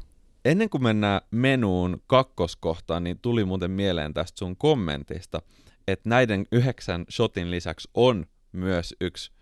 Ennen 0.45 0.71
kuin 0.71 0.83
mennään 0.83 1.21
menuun 1.31 2.03
kakkoskohtaan, 2.07 3.05
niin 3.05 3.19
tuli 3.19 3.45
muuten 3.45 3.71
mieleen 3.71 4.15
tästä 4.15 4.39
sun 4.39 4.57
kommentista, 4.57 5.43
että 5.89 6.09
näiden 6.09 6.47
yhdeksän 6.53 7.05
shotin 7.11 7.51
lisäksi 7.51 7.89
on 7.95 8.27
myös 8.53 8.95
yksi 9.01 9.33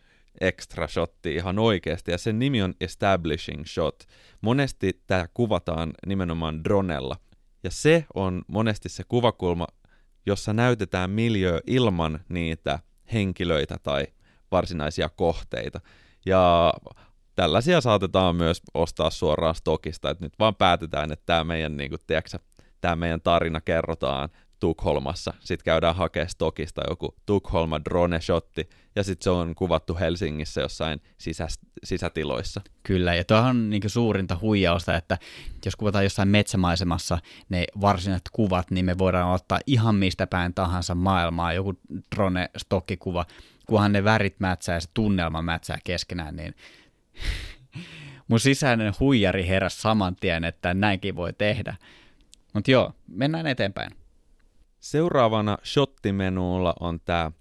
extra 0.40 0.88
shotti 0.88 1.34
ihan 1.34 1.58
oikeasti, 1.58 2.10
ja 2.10 2.18
sen 2.18 2.38
nimi 2.38 2.62
on 2.62 2.74
Establishing 2.80 3.64
Shot. 3.66 4.04
Monesti 4.40 5.02
tämä 5.06 5.26
kuvataan 5.34 5.92
nimenomaan 6.06 6.64
dronella, 6.64 7.16
ja 7.64 7.70
se 7.70 8.04
on 8.14 8.42
monesti 8.46 8.88
se 8.88 9.04
kuvakulma, 9.08 9.66
jossa 10.26 10.52
näytetään 10.52 11.10
miljö 11.10 11.60
ilman 11.66 12.20
niitä 12.28 12.78
henkilöitä 13.12 13.76
tai 13.82 14.06
varsinaisia 14.50 15.08
kohteita. 15.08 15.80
Ja 16.26 16.74
tällaisia 17.34 17.80
saatetaan 17.80 18.36
myös 18.36 18.62
ostaa 18.74 19.10
suoraan 19.10 19.54
stokista, 19.54 20.10
että 20.10 20.24
nyt 20.24 20.38
vaan 20.38 20.54
päätetään, 20.54 21.12
että 21.12 21.26
tämä 21.26 21.44
meidän, 21.44 21.76
niin 21.76 21.90
kuin, 21.90 22.00
tiedätkö, 22.06 22.38
tämä 22.80 22.96
meidän 22.96 23.20
tarina 23.20 23.60
kerrotaan 23.60 24.28
Tukholmassa. 24.60 25.34
Sitten 25.40 25.64
käydään 25.64 25.96
hakemaan 25.96 26.28
stokista 26.28 26.82
joku 26.88 27.14
Tukholma 27.26 27.80
drone-shotti, 27.90 28.68
ja 28.96 29.04
sitten 29.04 29.24
se 29.24 29.30
on 29.30 29.54
kuvattu 29.54 29.96
Helsingissä 30.00 30.60
jossain 30.60 31.02
sisä- 31.18 31.66
sisätiloissa. 31.84 32.60
Kyllä, 32.82 33.14
ja 33.14 33.24
tuohon 33.24 33.46
on 33.46 33.70
niin 33.70 33.82
suurinta 33.86 34.38
huijausta, 34.40 34.96
että 34.96 35.18
jos 35.64 35.76
kuvataan 35.76 36.04
jossain 36.04 36.28
metsämaisemassa 36.28 37.18
ne 37.48 37.64
varsinaiset 37.80 38.28
kuvat, 38.32 38.70
niin 38.70 38.84
me 38.84 38.98
voidaan 38.98 39.32
ottaa 39.32 39.60
ihan 39.66 39.94
mistä 39.94 40.26
päin 40.26 40.54
tahansa 40.54 40.94
maailmaa 40.94 41.52
joku 41.52 41.74
drone-stokkikuva, 42.14 43.24
kunhan 43.66 43.92
ne 43.92 44.04
värit 44.04 44.40
mätsää 44.40 44.74
ja 44.74 44.80
se 44.80 44.88
tunnelma 44.94 45.42
mätsää 45.42 45.78
keskenään, 45.84 46.36
niin 46.36 46.54
mun 48.28 48.40
sisäinen 48.40 48.92
huijari 49.00 49.48
heräsi 49.48 49.80
saman 49.80 50.16
tien, 50.16 50.44
että 50.44 50.74
näinkin 50.74 51.16
voi 51.16 51.32
tehdä. 51.32 51.76
Mutta 52.54 52.70
joo, 52.70 52.92
mennään 53.08 53.46
eteenpäin. 53.46 53.99
Seuraavana 54.80 55.58
shottimenuulla 55.64 56.74
on 56.80 57.00
tämä 57.04 57.32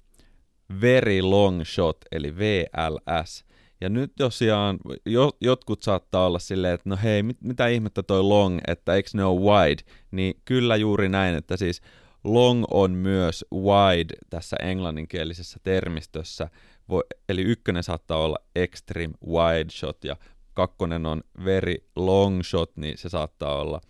Very 0.82 1.22
Long 1.22 1.66
Shot, 1.66 1.98
eli 2.12 2.36
VLS. 2.38 3.46
Ja 3.82 3.90
nyt 3.90 4.12
tosiaan 4.18 4.78
jo, 5.06 5.32
jotkut 5.42 5.84
saattaa 5.84 6.26
olla 6.26 6.40
silleen, 6.40 6.74
että 6.74 6.90
no 6.90 6.98
hei, 7.04 7.24
mit, 7.24 7.38
mitä 7.42 7.68
ihmettä 7.68 8.04
toi 8.04 8.24
long, 8.24 8.60
että 8.68 8.94
eikö 8.94 9.10
ne 9.14 9.24
ole 9.24 9.40
wide? 9.40 9.84
Niin 10.12 10.42
kyllä 10.46 10.76
juuri 10.76 11.10
näin, 11.10 11.36
että 11.36 11.58
siis 11.58 11.82
long 12.24 12.64
on 12.72 12.92
myös 12.92 13.46
wide 13.54 14.16
tässä 14.30 14.56
englanninkielisessä 14.62 15.60
termistössä. 15.64 16.50
Voi, 16.90 17.04
eli 17.30 17.42
ykkönen 17.42 17.84
saattaa 17.84 18.18
olla 18.18 18.38
extreme 18.56 19.14
wide 19.28 19.70
shot 19.72 20.04
ja 20.04 20.16
kakkonen 20.54 21.06
on 21.06 21.24
very 21.46 21.76
long 21.96 22.44
shot, 22.44 22.78
niin 22.78 22.98
se 22.98 23.10
saattaa 23.10 23.62
olla 23.62 23.82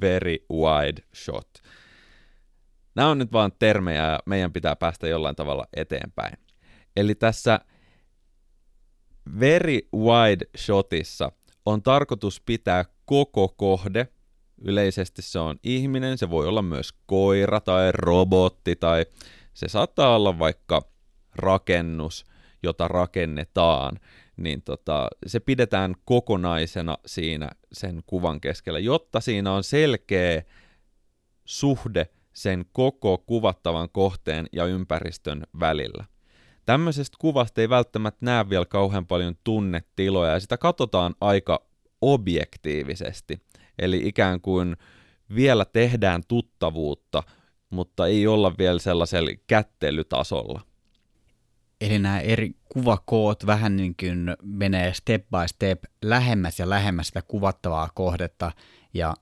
very 0.00 0.36
wide 0.52 1.02
shot. 1.14 1.48
Nämä 2.94 3.08
on 3.10 3.18
nyt 3.18 3.32
vaan 3.32 3.52
termejä 3.58 4.06
ja 4.06 4.18
meidän 4.26 4.52
pitää 4.52 4.76
päästä 4.76 5.08
jollain 5.08 5.36
tavalla 5.36 5.66
eteenpäin. 5.76 6.38
Eli 6.96 7.14
tässä 7.14 7.60
very 9.40 9.78
wide 9.94 10.46
shotissa 10.56 11.32
on 11.66 11.82
tarkoitus 11.82 12.40
pitää 12.40 12.84
koko 13.04 13.48
kohde. 13.48 14.08
Yleisesti 14.64 15.22
se 15.22 15.38
on 15.38 15.56
ihminen, 15.62 16.18
se 16.18 16.30
voi 16.30 16.48
olla 16.48 16.62
myös 16.62 16.92
koira 17.06 17.60
tai 17.60 17.92
robotti 17.92 18.76
tai 18.76 19.06
se 19.54 19.68
saattaa 19.68 20.16
olla 20.16 20.38
vaikka 20.38 20.82
rakennus, 21.36 22.24
jota 22.62 22.88
rakennetaan, 22.88 24.00
niin 24.36 24.62
tota, 24.62 25.08
se 25.26 25.40
pidetään 25.40 25.94
kokonaisena 26.04 26.98
siinä 27.06 27.50
sen 27.72 28.02
kuvan 28.06 28.40
keskellä, 28.40 28.78
jotta 28.78 29.20
siinä 29.20 29.52
on 29.52 29.64
selkeä 29.64 30.42
suhde 31.44 32.08
sen 32.32 32.64
koko 32.72 33.18
kuvattavan 33.18 33.88
kohteen 33.92 34.46
ja 34.52 34.66
ympäristön 34.66 35.46
välillä. 35.60 36.04
Tämmöisestä 36.66 37.16
kuvasta 37.20 37.60
ei 37.60 37.68
välttämättä 37.68 38.18
näe 38.20 38.48
vielä 38.48 38.64
kauhean 38.64 39.06
paljon 39.06 39.34
tunnetiloja 39.44 40.32
ja 40.32 40.40
sitä 40.40 40.56
katsotaan 40.56 41.14
aika 41.20 41.66
objektiivisesti. 42.00 43.42
Eli 43.78 44.00
ikään 44.04 44.40
kuin 44.40 44.76
vielä 45.34 45.64
tehdään 45.64 46.22
tuttavuutta, 46.28 47.22
mutta 47.70 48.06
ei 48.06 48.26
olla 48.26 48.54
vielä 48.58 48.78
sellaisella 48.78 49.30
kättelytasolla. 49.46 50.60
Eli 51.80 51.98
nämä 51.98 52.20
eri 52.20 52.50
kuvakoot 52.68 53.46
vähän 53.46 53.76
niin 53.76 53.94
kuin 54.00 54.36
menee 54.42 54.94
step 54.94 55.26
by 55.30 55.48
step 55.48 55.84
lähemmäs 56.02 56.58
ja 56.58 56.70
lähemmäs 56.70 57.06
sitä 57.06 57.22
kuvattavaa 57.22 57.90
kohdetta. 57.94 58.52
Ja 58.94 59.14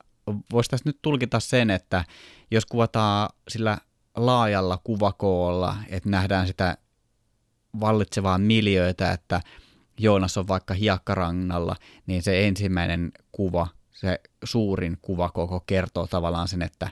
voisi 0.51 0.69
tässä 0.69 0.89
nyt 0.89 0.99
tulkita 1.01 1.39
sen, 1.39 1.69
että 1.69 2.05
jos 2.51 2.65
kuvataan 2.65 3.29
sillä 3.47 3.77
laajalla 4.15 4.79
kuvakoolla, 4.83 5.75
että 5.89 6.09
nähdään 6.09 6.47
sitä 6.47 6.77
vallitsevaa 7.79 8.37
miljöitä, 8.37 9.11
että 9.11 9.41
Joonas 9.99 10.37
on 10.37 10.47
vaikka 10.47 10.73
hiekkarannalla, 10.73 11.75
niin 12.05 12.23
se 12.23 12.47
ensimmäinen 12.47 13.11
kuva, 13.31 13.67
se 13.91 14.19
suurin 14.43 14.97
kuvakoko 15.01 15.59
kertoo 15.59 16.07
tavallaan 16.07 16.47
sen, 16.47 16.61
että 16.61 16.89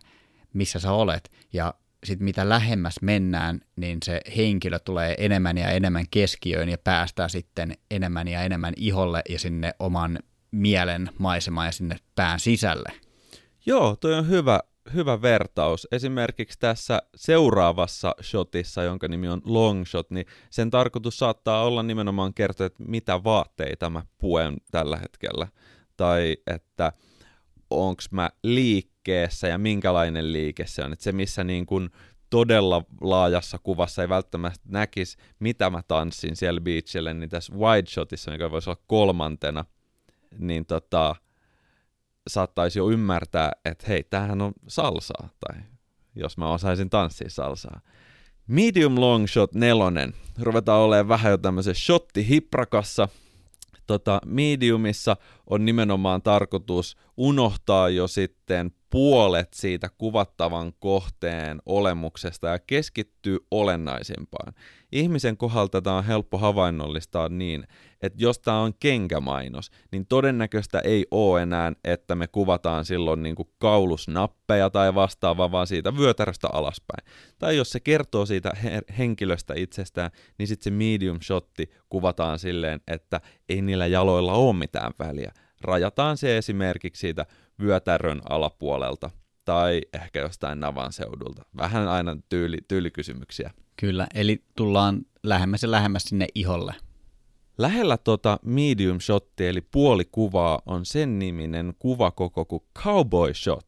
missä 0.54 0.80
sä 0.80 0.92
olet. 0.92 1.32
Ja 1.54 1.74
sitten 2.04 2.26
mitä 2.26 2.50
lähemmäs 2.50 2.96
mennään, 3.02 3.62
niin 3.76 3.98
se 4.06 4.22
henkilö 4.38 4.80
tulee 4.80 5.16
enemmän 5.18 5.58
ja 5.58 5.70
enemmän 5.70 6.06
keskiöön 6.12 6.70
ja 6.70 6.78
päästää 6.78 7.30
sitten 7.30 7.78
enemmän 7.92 8.28
ja 8.28 8.42
enemmän 8.42 8.74
iholle 8.78 9.22
ja 9.30 9.40
sinne 9.40 9.74
oman 9.80 10.20
mielen 10.52 11.10
maisemaan 11.18 11.68
ja 11.68 11.72
sinne 11.72 11.96
pään 12.16 12.40
sisälle. 12.40 13.09
Joo, 13.66 13.96
toi 13.96 14.14
on 14.14 14.30
hyvä, 14.30 14.60
hyvä 14.94 15.22
vertaus. 15.22 15.88
Esimerkiksi 15.92 16.60
tässä 16.60 17.02
seuraavassa 17.16 18.16
shotissa, 18.22 18.84
jonka 18.84 19.08
nimi 19.08 19.28
on 19.28 19.42
long 19.46 19.86
shot, 19.86 20.12
niin 20.12 20.26
sen 20.50 20.70
tarkoitus 20.70 21.20
saattaa 21.20 21.64
olla 21.64 21.84
nimenomaan 21.84 22.34
kertoa, 22.34 22.66
että 22.66 22.84
mitä 22.84 23.24
vaatteita 23.24 23.90
mä 23.90 24.04
puen 24.18 24.58
tällä 24.72 24.98
hetkellä. 24.98 25.48
Tai 25.98 26.38
että 26.48 26.92
onko 27.70 28.04
mä 28.12 28.30
liikkeessä 28.44 29.48
ja 29.48 29.58
minkälainen 29.58 30.34
liike 30.34 30.66
se 30.66 30.84
on. 30.84 30.94
Että 30.94 31.04
se, 31.04 31.12
missä 31.12 31.44
niin 31.44 31.66
kun 31.66 31.90
todella 32.30 32.84
laajassa 33.02 33.60
kuvassa 33.64 34.02
ei 34.02 34.10
välttämättä 34.10 34.60
näkisi, 34.68 35.18
mitä 35.40 35.70
mä 35.70 35.82
tanssin 35.88 36.36
siellä 36.36 36.62
beachille, 36.62 37.14
niin 37.14 37.30
tässä 37.30 37.54
wide 37.56 37.90
shotissa, 37.90 38.32
mikä 38.32 38.52
voisi 38.52 38.70
olla 38.70 38.82
kolmantena, 38.88 39.66
niin 40.38 40.66
tota, 40.66 41.16
saattaisi 42.28 42.80
jo 42.80 42.90
ymmärtää, 42.90 43.52
että 43.66 43.86
hei, 43.88 44.04
tämähän 44.04 44.42
on 44.42 44.54
salsaa, 44.68 45.30
tai 45.40 45.62
jos 46.16 46.38
mä 46.38 46.50
osaisin 46.50 46.90
tanssia 46.90 47.30
salsaa. 47.30 47.82
Medium 48.48 49.00
long 49.00 49.28
shot 49.28 49.54
nelonen. 49.54 50.14
Ruvetaan 50.40 50.82
olemaan 50.82 51.08
vähän 51.08 51.32
jo 51.32 51.38
tämmöisen 51.38 51.76
shotti 51.76 52.28
hiprakassa. 52.28 53.10
Tota, 53.88 54.22
mediumissa 54.26 55.18
on 55.48 55.66
nimenomaan 55.66 56.22
tarkoitus 56.22 56.98
unohtaa 57.18 57.90
jo 57.90 58.08
sitten 58.08 58.72
puolet 58.90 59.54
siitä 59.54 59.90
kuvattavan 59.98 60.74
kohteen 60.80 61.62
olemuksesta 61.66 62.48
ja 62.48 62.60
keskittyy 62.60 63.38
olennaisimpaan. 63.52 64.54
Ihmisen 64.92 65.38
kohdalta 65.38 65.82
tämä 65.82 65.98
on 65.98 66.04
helppo 66.04 66.38
havainnollistaa 66.38 67.30
niin, 67.30 67.64
että 68.02 68.22
jos 68.22 68.40
tämä 68.40 68.60
on 68.60 68.74
kenkämainos, 68.80 69.72
niin 69.92 70.06
todennäköistä 70.06 70.80
ei 70.80 71.06
ole 71.12 71.42
enää, 71.42 71.74
että 71.84 72.16
me 72.16 72.28
kuvataan 72.28 72.86
silloin 72.86 73.24
niin 73.24 73.36
kuin 73.36 73.50
kaulusnappeja 73.58 74.70
tai 74.70 74.96
vastaavaa, 74.96 75.52
vaan 75.52 75.68
siitä 75.68 75.98
vyötäröstä 75.98 76.48
alaspäin. 76.54 77.06
Tai 77.40 77.58
jos 77.58 77.70
se 77.70 77.80
kertoo 77.80 78.26
siitä 78.26 78.52
henkilöstä 78.98 79.54
itsestään, 79.58 80.12
niin 80.38 80.48
sitten 80.48 80.64
se 80.64 80.72
medium 80.78 81.20
shotti 81.22 81.70
kuvataan 81.90 82.40
silleen, 82.40 82.82
että 82.88 83.22
ei 83.50 83.62
niillä 83.62 83.88
jaloilla 83.88 84.34
ole 84.34 84.56
mitään 84.56 84.92
väliä. 85.00 85.32
Rajataan 85.62 86.18
se 86.18 86.38
esimerkiksi 86.38 87.00
siitä 87.00 87.26
vyötärön 87.62 88.22
alapuolelta 88.30 89.10
tai 89.46 89.82
ehkä 89.94 90.20
jostain 90.20 90.60
navan 90.60 90.94
seudulta. 90.94 91.46
Vähän 91.58 91.88
aina 91.88 92.18
tyyli, 92.30 92.58
tyylikysymyksiä. 92.68 93.52
Kyllä, 93.76 94.08
eli 94.14 94.44
tullaan 94.56 95.02
lähemmäs 95.24 95.64
ja 95.64 95.72
lähemmäs 95.72 96.04
sinne 96.04 96.28
iholle. 96.36 96.74
Lähellä 97.58 97.98
tota 97.98 98.40
medium 98.46 99.00
shotti 99.00 99.48
eli 99.48 99.62
puolikuvaa 99.62 100.62
on 100.66 100.86
sen 100.86 101.20
niminen 101.20 101.74
kuvakoko 101.80 102.46
kuin 102.46 102.64
cowboy 102.84 103.34
shot. 103.34 103.66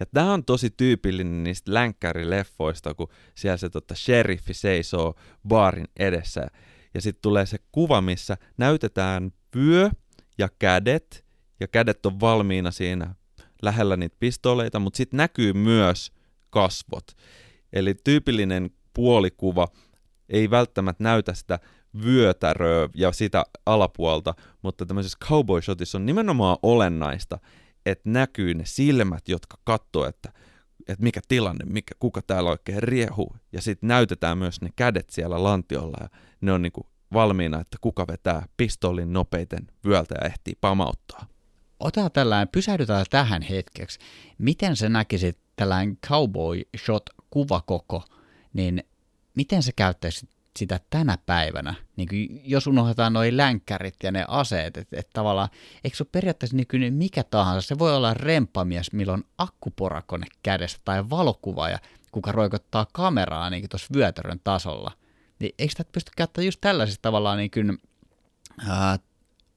Ja 0.00 0.06
tämä 0.06 0.32
on 0.32 0.44
tosi 0.44 0.70
tyypillinen 0.70 1.44
niistä 1.44 1.74
länkkärileffoista, 1.74 2.94
kun 2.94 3.08
siellä 3.34 3.56
se 3.56 3.70
tota, 3.70 3.94
sheriffi 3.94 4.54
seisoo 4.54 5.14
baarin 5.48 5.88
edessä. 5.98 6.46
Ja 6.94 7.00
sitten 7.00 7.22
tulee 7.22 7.46
se 7.46 7.58
kuva, 7.72 8.00
missä 8.00 8.36
näytetään 8.58 9.32
vyö 9.56 9.90
ja 10.38 10.48
kädet, 10.58 11.25
ja 11.60 11.68
kädet 11.68 12.06
on 12.06 12.20
valmiina 12.20 12.70
siinä 12.70 13.14
lähellä 13.62 13.96
niitä 13.96 14.16
pistoleita, 14.20 14.78
mutta 14.78 14.96
sitten 14.96 15.16
näkyy 15.16 15.52
myös 15.52 16.12
kasvot. 16.50 17.06
Eli 17.72 17.94
tyypillinen 17.94 18.70
puolikuva 18.94 19.68
ei 20.28 20.50
välttämättä 20.50 21.04
näytä 21.04 21.34
sitä 21.34 21.58
vyötäröä 22.04 22.88
ja 22.94 23.12
sitä 23.12 23.44
alapuolta, 23.66 24.34
mutta 24.62 24.86
tämmöisessä 24.86 25.18
cowboy 25.24 25.62
shotissa 25.62 25.98
on 25.98 26.06
nimenomaan 26.06 26.56
olennaista, 26.62 27.38
että 27.86 28.10
näkyy 28.10 28.54
ne 28.54 28.64
silmät, 28.66 29.28
jotka 29.28 29.56
katsoo, 29.64 30.06
että, 30.06 30.32
että 30.88 31.02
mikä 31.02 31.20
tilanne, 31.28 31.64
mikä, 31.64 31.94
kuka 31.98 32.22
täällä 32.22 32.50
oikein 32.50 32.82
riehuu. 32.82 33.36
Ja 33.52 33.62
sitten 33.62 33.88
näytetään 33.88 34.38
myös 34.38 34.60
ne 34.60 34.70
kädet 34.76 35.10
siellä 35.10 35.42
lantiolla 35.42 35.96
ja 36.00 36.08
ne 36.40 36.52
on 36.52 36.62
niinku 36.62 36.86
valmiina, 37.12 37.60
että 37.60 37.78
kuka 37.80 38.06
vetää 38.06 38.46
pistollin 38.56 39.12
nopeiten 39.12 39.66
vyöltä 39.84 40.14
ja 40.20 40.26
ehtii 40.26 40.54
pamauttaa. 40.60 41.35
Otetaan 41.80 42.12
tällainen, 42.12 42.48
pysähdytään 42.48 43.06
tähän 43.10 43.42
hetkeksi. 43.42 43.98
Miten 44.38 44.76
sä 44.76 44.88
näkisit 44.88 45.38
tällainen 45.56 45.96
cowboy 46.06 46.62
shot 46.84 47.02
kuvakoko, 47.30 48.04
niin 48.52 48.84
miten 49.34 49.62
sä 49.62 49.72
käyttäisit 49.76 50.28
sitä 50.58 50.80
tänä 50.90 51.18
päivänä, 51.26 51.74
niin 51.96 52.08
kuin 52.08 52.40
jos 52.44 52.66
unohdetaan 52.66 53.12
noin 53.12 53.36
länkkärit 53.36 53.94
ja 54.02 54.12
ne 54.12 54.24
aseet, 54.28 54.76
että 54.76 54.96
et 54.98 55.10
tavallaan, 55.12 55.48
eikö 55.84 55.96
se 55.96 56.02
ole 56.02 56.08
periaatteessa 56.12 56.56
niin 56.56 56.66
kuin 56.70 56.94
mikä 56.94 57.24
tahansa, 57.24 57.68
se 57.68 57.78
voi 57.78 57.96
olla 57.96 58.14
remppamies, 58.14 58.92
milloin 58.92 59.24
akkuporakone 59.38 60.26
kädessä 60.42 60.78
tai 60.84 61.10
valokuvaaja, 61.10 61.78
kuka 62.12 62.32
roikottaa 62.32 62.86
kameraa 62.92 63.50
niin 63.50 63.68
tuossa 63.68 63.94
vyötärön 63.94 64.40
tasolla. 64.44 64.92
Niin 65.38 65.54
eikö 65.58 65.70
sitä 65.70 65.84
pysty 65.92 66.10
käyttämään 66.16 66.46
just 66.46 66.60
tällaisissa 66.60 67.02
tavallaan 67.02 67.38
niin 67.38 67.50
kuin, 67.50 67.78
ää, 68.68 68.98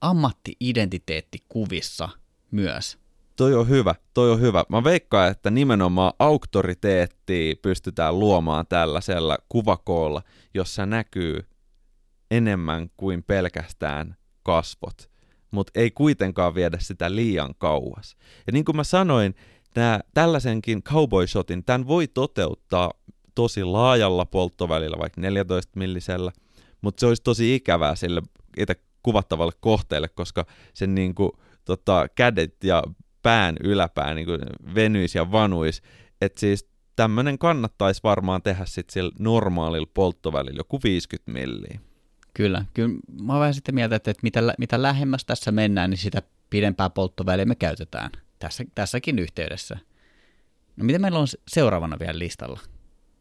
ammatti-identiteettikuvissa 0.00 2.08
myös? 2.50 2.98
Toi 3.36 3.54
on 3.54 3.68
hyvä, 3.68 3.94
toi 4.14 4.30
on 4.30 4.40
hyvä. 4.40 4.64
Mä 4.68 4.84
veikkaan, 4.84 5.30
että 5.30 5.50
nimenomaan 5.50 6.12
auktoriteettia 6.18 7.54
pystytään 7.62 8.18
luomaan 8.18 8.66
tällaisella 8.66 9.38
kuvakoolla, 9.48 10.22
jossa 10.54 10.86
näkyy 10.86 11.46
enemmän 12.30 12.90
kuin 12.96 13.22
pelkästään 13.22 14.16
kasvot, 14.42 15.10
mutta 15.50 15.80
ei 15.80 15.90
kuitenkaan 15.90 16.54
viedä 16.54 16.78
sitä 16.80 17.14
liian 17.14 17.54
kauas. 17.58 18.16
Ja 18.46 18.52
niin 18.52 18.64
kuin 18.64 18.76
mä 18.76 18.84
sanoin, 18.84 19.34
tää, 19.74 20.00
tällaisenkin 20.14 20.82
cowboy 20.82 21.26
shotin, 21.26 21.64
tämän 21.64 21.88
voi 21.88 22.08
toteuttaa 22.08 22.92
tosi 23.34 23.64
laajalla 23.64 24.24
polttovälillä, 24.24 24.98
vaikka 24.98 25.20
14 25.20 25.72
millisellä, 25.76 26.32
mutta 26.82 27.00
se 27.00 27.06
olisi 27.06 27.22
tosi 27.22 27.54
ikävää 27.54 27.94
sille 27.94 28.22
itse 28.56 28.74
kuvattavalle 29.02 29.52
kohteelle, 29.60 30.08
koska 30.08 30.46
sen 30.74 30.94
niin 30.94 31.14
kuin, 31.14 31.30
tota, 31.64 32.06
kädet 32.14 32.64
ja 32.64 32.82
pään 33.22 33.56
yläpää 33.64 34.14
niin 34.14 34.26
kuin 34.26 34.40
venyisi 34.74 35.18
ja 35.18 35.32
vanuisi. 35.32 35.82
Että 36.20 36.40
siis 36.40 36.70
tämmöinen 36.96 37.38
kannattaisi 37.38 38.00
varmaan 38.02 38.42
tehdä 38.42 38.64
sitten 38.64 38.92
sillä 38.92 39.12
normaalilla 39.18 39.90
polttovälillä 39.94 40.58
joku 40.58 40.80
50 40.84 41.32
milliä. 41.32 41.80
Kyllä, 42.34 42.64
kyllä 42.74 42.98
mä 43.22 43.36
olen 43.36 43.54
sitten 43.54 43.74
mieltä, 43.74 43.96
että 43.96 44.12
mitä, 44.22 44.54
mitä 44.58 44.82
lähemmäs 44.82 45.24
tässä 45.24 45.52
mennään, 45.52 45.90
niin 45.90 45.98
sitä 45.98 46.22
pidempää 46.50 46.90
polttoväliä 46.90 47.44
me 47.44 47.54
käytetään 47.54 48.10
tässä, 48.38 48.64
tässäkin 48.74 49.18
yhteydessä. 49.18 49.78
No 50.76 50.84
mitä 50.84 50.98
meillä 50.98 51.18
on 51.18 51.26
seuraavana 51.48 51.98
vielä 51.98 52.18
listalla? 52.18 52.60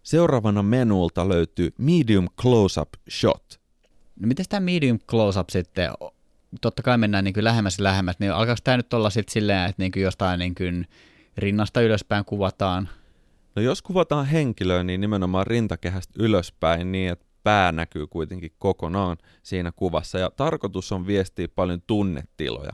Seuraavana 0.04 0.64
menulta 0.64 1.30
löytyy 1.30 1.74
Medium 1.78 2.28
Close-Up 2.42 2.90
Shot. 3.10 3.59
No 4.20 4.28
miten 4.28 4.46
tämä 4.50 4.60
Medium 4.60 5.00
Close-Up 5.00 5.50
sitten 5.50 5.92
totta 6.62 6.84
kai 6.84 6.98
mennään 6.98 7.24
niin 7.24 7.34
kuin 7.34 7.44
lähemmäs 7.44 7.78
ja 7.78 7.84
lähemmäs, 7.84 8.16
niin 8.20 8.34
alkaako 8.34 8.62
tämä 8.64 8.78
nyt 8.78 8.94
olla 8.94 9.10
sitten 9.10 9.34
silleen, 9.34 9.70
että 9.70 9.82
niin 9.82 9.92
kuin 9.92 10.04
jostain 10.04 10.40
niin 10.40 10.56
kuin 10.56 10.88
rinnasta 11.38 11.82
ylöspäin 11.82 12.26
kuvataan? 12.26 12.90
No 13.56 13.62
jos 13.62 13.82
kuvataan 13.82 14.26
henkilöä, 14.26 14.84
niin 14.84 15.02
nimenomaan 15.02 15.48
rintakehästä 15.48 16.14
ylöspäin 16.20 16.92
niin, 16.92 17.12
että 17.12 17.26
pää 17.44 17.72
näkyy 17.72 18.08
kuitenkin 18.08 18.52
kokonaan 18.58 19.18
siinä 19.44 19.72
kuvassa 19.76 20.20
ja 20.20 20.32
tarkoitus 20.36 20.92
on 20.92 21.08
viestiä 21.08 21.48
paljon 21.48 21.82
tunnetiloja. 21.88 22.72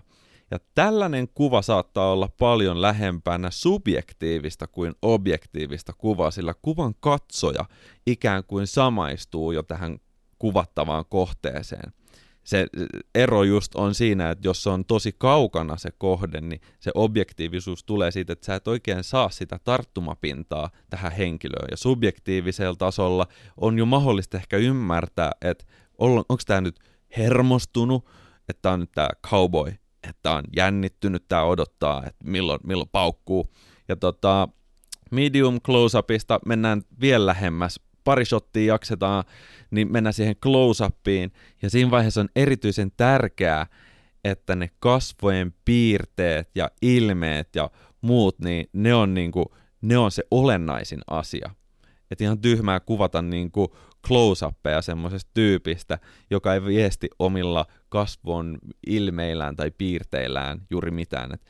Ja 0.51 0.59
tällainen 0.75 1.27
kuva 1.33 1.61
saattaa 1.61 2.11
olla 2.11 2.29
paljon 2.39 2.81
lähempänä 2.81 3.51
subjektiivista 3.51 4.67
kuin 4.67 4.95
objektiivista 5.01 5.93
kuvaa, 5.97 6.31
sillä 6.31 6.53
kuvan 6.61 6.95
katsoja 6.99 7.65
ikään 8.07 8.43
kuin 8.43 8.67
samaistuu 8.67 9.51
jo 9.51 9.63
tähän 9.63 9.97
kuvattavaan 10.39 11.05
kohteeseen 11.09 11.93
se 12.45 12.67
ero 13.15 13.43
just 13.43 13.75
on 13.75 13.95
siinä, 13.95 14.29
että 14.29 14.47
jos 14.47 14.63
se 14.63 14.69
on 14.69 14.85
tosi 14.85 15.15
kaukana 15.17 15.77
se 15.77 15.89
kohde, 15.97 16.41
niin 16.41 16.61
se 16.79 16.91
objektiivisuus 16.95 17.83
tulee 17.83 18.11
siitä, 18.11 18.33
että 18.33 18.45
sä 18.45 18.55
et 18.55 18.67
oikein 18.67 19.03
saa 19.03 19.29
sitä 19.29 19.59
tarttumapintaa 19.63 20.69
tähän 20.89 21.11
henkilöön. 21.11 21.67
Ja 21.71 21.77
subjektiivisella 21.77 22.75
tasolla 22.75 23.27
on 23.57 23.77
jo 23.77 23.85
mahdollista 23.85 24.37
ehkä 24.37 24.57
ymmärtää, 24.57 25.31
että 25.41 25.65
onko 25.97 26.37
tämä 26.45 26.61
nyt 26.61 26.79
hermostunut, 27.17 28.05
että 28.49 28.71
on 28.71 28.79
nyt 28.79 28.91
tämä 28.91 29.09
cowboy, 29.27 29.73
että 30.09 30.31
on 30.31 30.43
jännittynyt, 30.55 31.27
tämä 31.27 31.43
odottaa, 31.43 32.03
että 32.05 32.25
milloin, 32.25 32.59
milloin 32.63 32.89
paukkuu. 32.91 33.53
Ja 33.87 33.95
tota, 33.95 34.47
medium 35.11 35.61
close-upista 35.61 36.39
mennään 36.45 36.81
vielä 37.01 37.25
lähemmäs 37.25 37.79
pari 38.05 38.25
shottia 38.25 38.73
jaksetaan, 38.73 39.23
niin 39.71 39.91
mennään 39.91 40.13
siihen 40.13 40.35
close-upiin. 40.35 41.31
Ja 41.61 41.69
siinä 41.69 41.91
vaiheessa 41.91 42.21
on 42.21 42.29
erityisen 42.35 42.91
tärkeää, 42.97 43.65
että 44.23 44.55
ne 44.55 44.69
kasvojen 44.79 45.53
piirteet 45.65 46.49
ja 46.55 46.71
ilmeet 46.81 47.55
ja 47.55 47.69
muut, 48.01 48.39
niin 48.39 48.69
ne 48.73 48.93
on, 48.93 49.13
niinku, 49.13 49.55
ne 49.81 49.97
on 49.97 50.11
se 50.11 50.23
olennaisin 50.31 51.01
asia. 51.07 51.51
Että 52.11 52.23
ihan 52.23 52.39
tyhmää 52.39 52.79
kuvata 52.79 53.21
niinku 53.21 53.77
close-uppeja 54.07 54.81
semmoisesta 54.81 55.31
tyypistä, 55.33 55.99
joka 56.29 56.53
ei 56.53 56.65
viesti 56.65 57.09
omilla 57.19 57.65
kasvon 57.89 58.57
ilmeillään 58.87 59.55
tai 59.55 59.71
piirteillään 59.71 60.61
juuri 60.69 60.91
mitään. 60.91 61.33
Et 61.33 61.41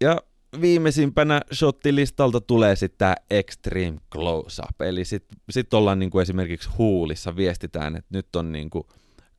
ja 0.00 0.16
viimeisimpänä 0.60 1.40
shottilistalta 1.54 2.40
tulee 2.40 2.76
sitten 2.76 2.98
tämä 2.98 3.14
Extreme 3.30 3.98
Close-Up, 4.14 4.80
eli 4.80 5.04
sitten 5.04 5.38
sit 5.50 5.74
ollaan 5.74 5.98
niinku 5.98 6.18
esimerkiksi 6.18 6.68
huulissa, 6.78 7.36
viestitään, 7.36 7.96
että 7.96 8.08
nyt 8.12 8.36
on 8.36 8.52
niinku 8.52 8.86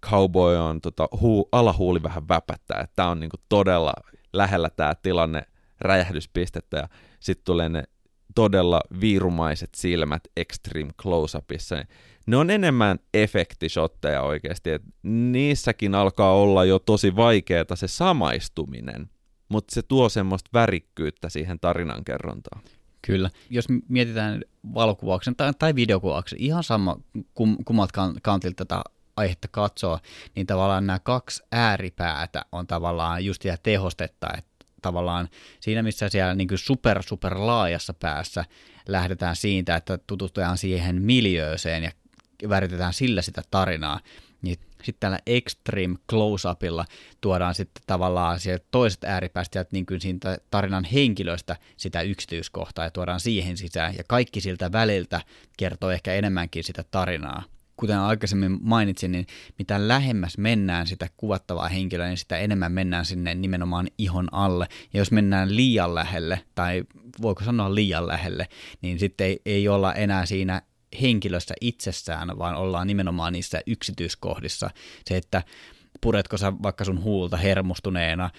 cowboy 0.05 0.57
on 0.57 0.81
tota, 0.81 1.07
huu, 1.21 1.49
alahuuli 1.51 2.03
vähän 2.03 2.27
väpättää, 2.27 2.81
että 2.81 2.95
tämä 2.95 3.09
on 3.09 3.19
niinku 3.19 3.37
todella 3.49 3.93
lähellä 4.33 4.69
tämä 4.69 4.95
tilanne 4.95 5.43
räjähdyspistettä, 5.79 6.77
ja 6.77 6.87
sitten 7.19 7.45
tulee 7.45 7.69
ne 7.69 7.83
todella 8.35 8.81
viirumaiset 9.01 9.69
silmät 9.75 10.23
Extreme 10.37 10.91
Close-Upissa, 11.01 11.85
ne 12.27 12.37
on 12.37 12.49
enemmän 12.49 12.99
efektishotteja 13.13 14.21
oikeasti, 14.21 14.69
että 14.69 14.87
niissäkin 15.03 15.95
alkaa 15.95 16.33
olla 16.33 16.65
jo 16.65 16.79
tosi 16.79 17.15
vaikeaa 17.15 17.75
se 17.75 17.87
samaistuminen– 17.87 19.09
mutta 19.49 19.75
se 19.75 19.81
tuo 19.81 20.09
semmoista 20.09 20.49
värikkyyttä 20.53 21.29
siihen 21.29 21.59
tarinankerrontaan. 21.59 22.61
Kyllä. 23.01 23.29
Jos 23.49 23.65
mietitään 23.89 24.41
valokuvauksen 24.73 25.35
tai, 25.35 25.53
tai 25.59 25.75
videokuvauksen, 25.75 26.41
ihan 26.41 26.63
sama 26.63 26.97
kum, 27.33 27.57
kummat 27.65 27.89
kantilta 28.21 28.65
tätä 28.65 28.81
aihetta 29.15 29.47
katsoa, 29.47 29.99
niin 30.35 30.47
tavallaan 30.47 30.87
nämä 30.87 30.99
kaksi 30.99 31.43
ääripäätä 31.51 32.45
on 32.51 32.67
tavallaan 32.67 33.25
just 33.25 33.43
tehostetta, 33.63 34.27
että 34.37 34.65
tavallaan 34.81 35.29
siinä, 35.59 35.83
missä 35.83 36.09
siellä 36.09 36.35
niin 36.35 36.47
kuin 36.47 36.57
super, 36.57 37.03
super 37.03 37.37
laajassa 37.37 37.93
päässä 37.93 38.45
lähdetään 38.87 39.35
siitä, 39.35 39.75
että 39.75 39.97
tutustutaan 39.97 40.57
siihen 40.57 41.01
miljööseen 41.01 41.83
ja 41.83 41.91
väritetään 42.49 42.93
sillä 42.93 43.21
sitä 43.21 43.41
tarinaa, 43.51 43.99
niin 44.41 44.57
sitten 44.83 44.99
tällä 44.99 45.19
extreme 45.25 45.95
close-upilla 46.11 46.85
tuodaan 47.21 47.55
sitten 47.55 47.83
tavallaan 47.87 48.39
sieltä 48.39 48.65
toiset 48.71 49.03
ääripäästä 49.03 49.65
niin 49.71 49.85
kuin 49.85 50.01
siitä 50.01 50.37
tarinan 50.51 50.83
henkilöstä 50.83 51.55
sitä 51.77 52.01
yksityiskohtaa 52.01 52.85
ja 52.85 52.91
tuodaan 52.91 53.19
siihen 53.19 53.57
sisään. 53.57 53.95
Ja 53.97 54.03
kaikki 54.07 54.41
siltä 54.41 54.71
väliltä 54.71 55.21
kertoo 55.57 55.91
ehkä 55.91 56.13
enemmänkin 56.13 56.63
sitä 56.63 56.83
tarinaa. 56.91 57.43
Kuten 57.77 57.99
aikaisemmin 57.99 58.57
mainitsin, 58.61 59.11
niin 59.11 59.27
mitä 59.59 59.87
lähemmäs 59.87 60.37
mennään 60.37 60.87
sitä 60.87 61.07
kuvattavaa 61.17 61.67
henkilöä, 61.67 62.07
niin 62.07 62.17
sitä 62.17 62.37
enemmän 62.37 62.71
mennään 62.71 63.05
sinne 63.05 63.35
nimenomaan 63.35 63.87
ihon 63.97 64.27
alle. 64.31 64.67
Ja 64.93 64.99
jos 64.99 65.11
mennään 65.11 65.55
liian 65.55 65.95
lähelle, 65.95 66.41
tai 66.55 66.83
voiko 67.21 67.43
sanoa 67.43 67.75
liian 67.75 68.07
lähelle, 68.07 68.47
niin 68.81 68.99
sitten 68.99 69.27
ei, 69.27 69.41
ei 69.45 69.67
olla 69.67 69.93
enää 69.93 70.25
siinä 70.25 70.61
henkilössä 71.01 71.55
itsessään, 71.61 72.37
vaan 72.39 72.55
ollaan 72.55 72.87
nimenomaan 72.87 73.33
niissä 73.33 73.61
yksityiskohdissa. 73.67 74.69
Se, 75.05 75.17
että 75.17 75.43
puretko 76.01 76.37
sä 76.37 76.53
vaikka 76.63 76.85
sun 76.85 77.03
huulta 77.03 77.37
hermostuneena, 77.37 78.29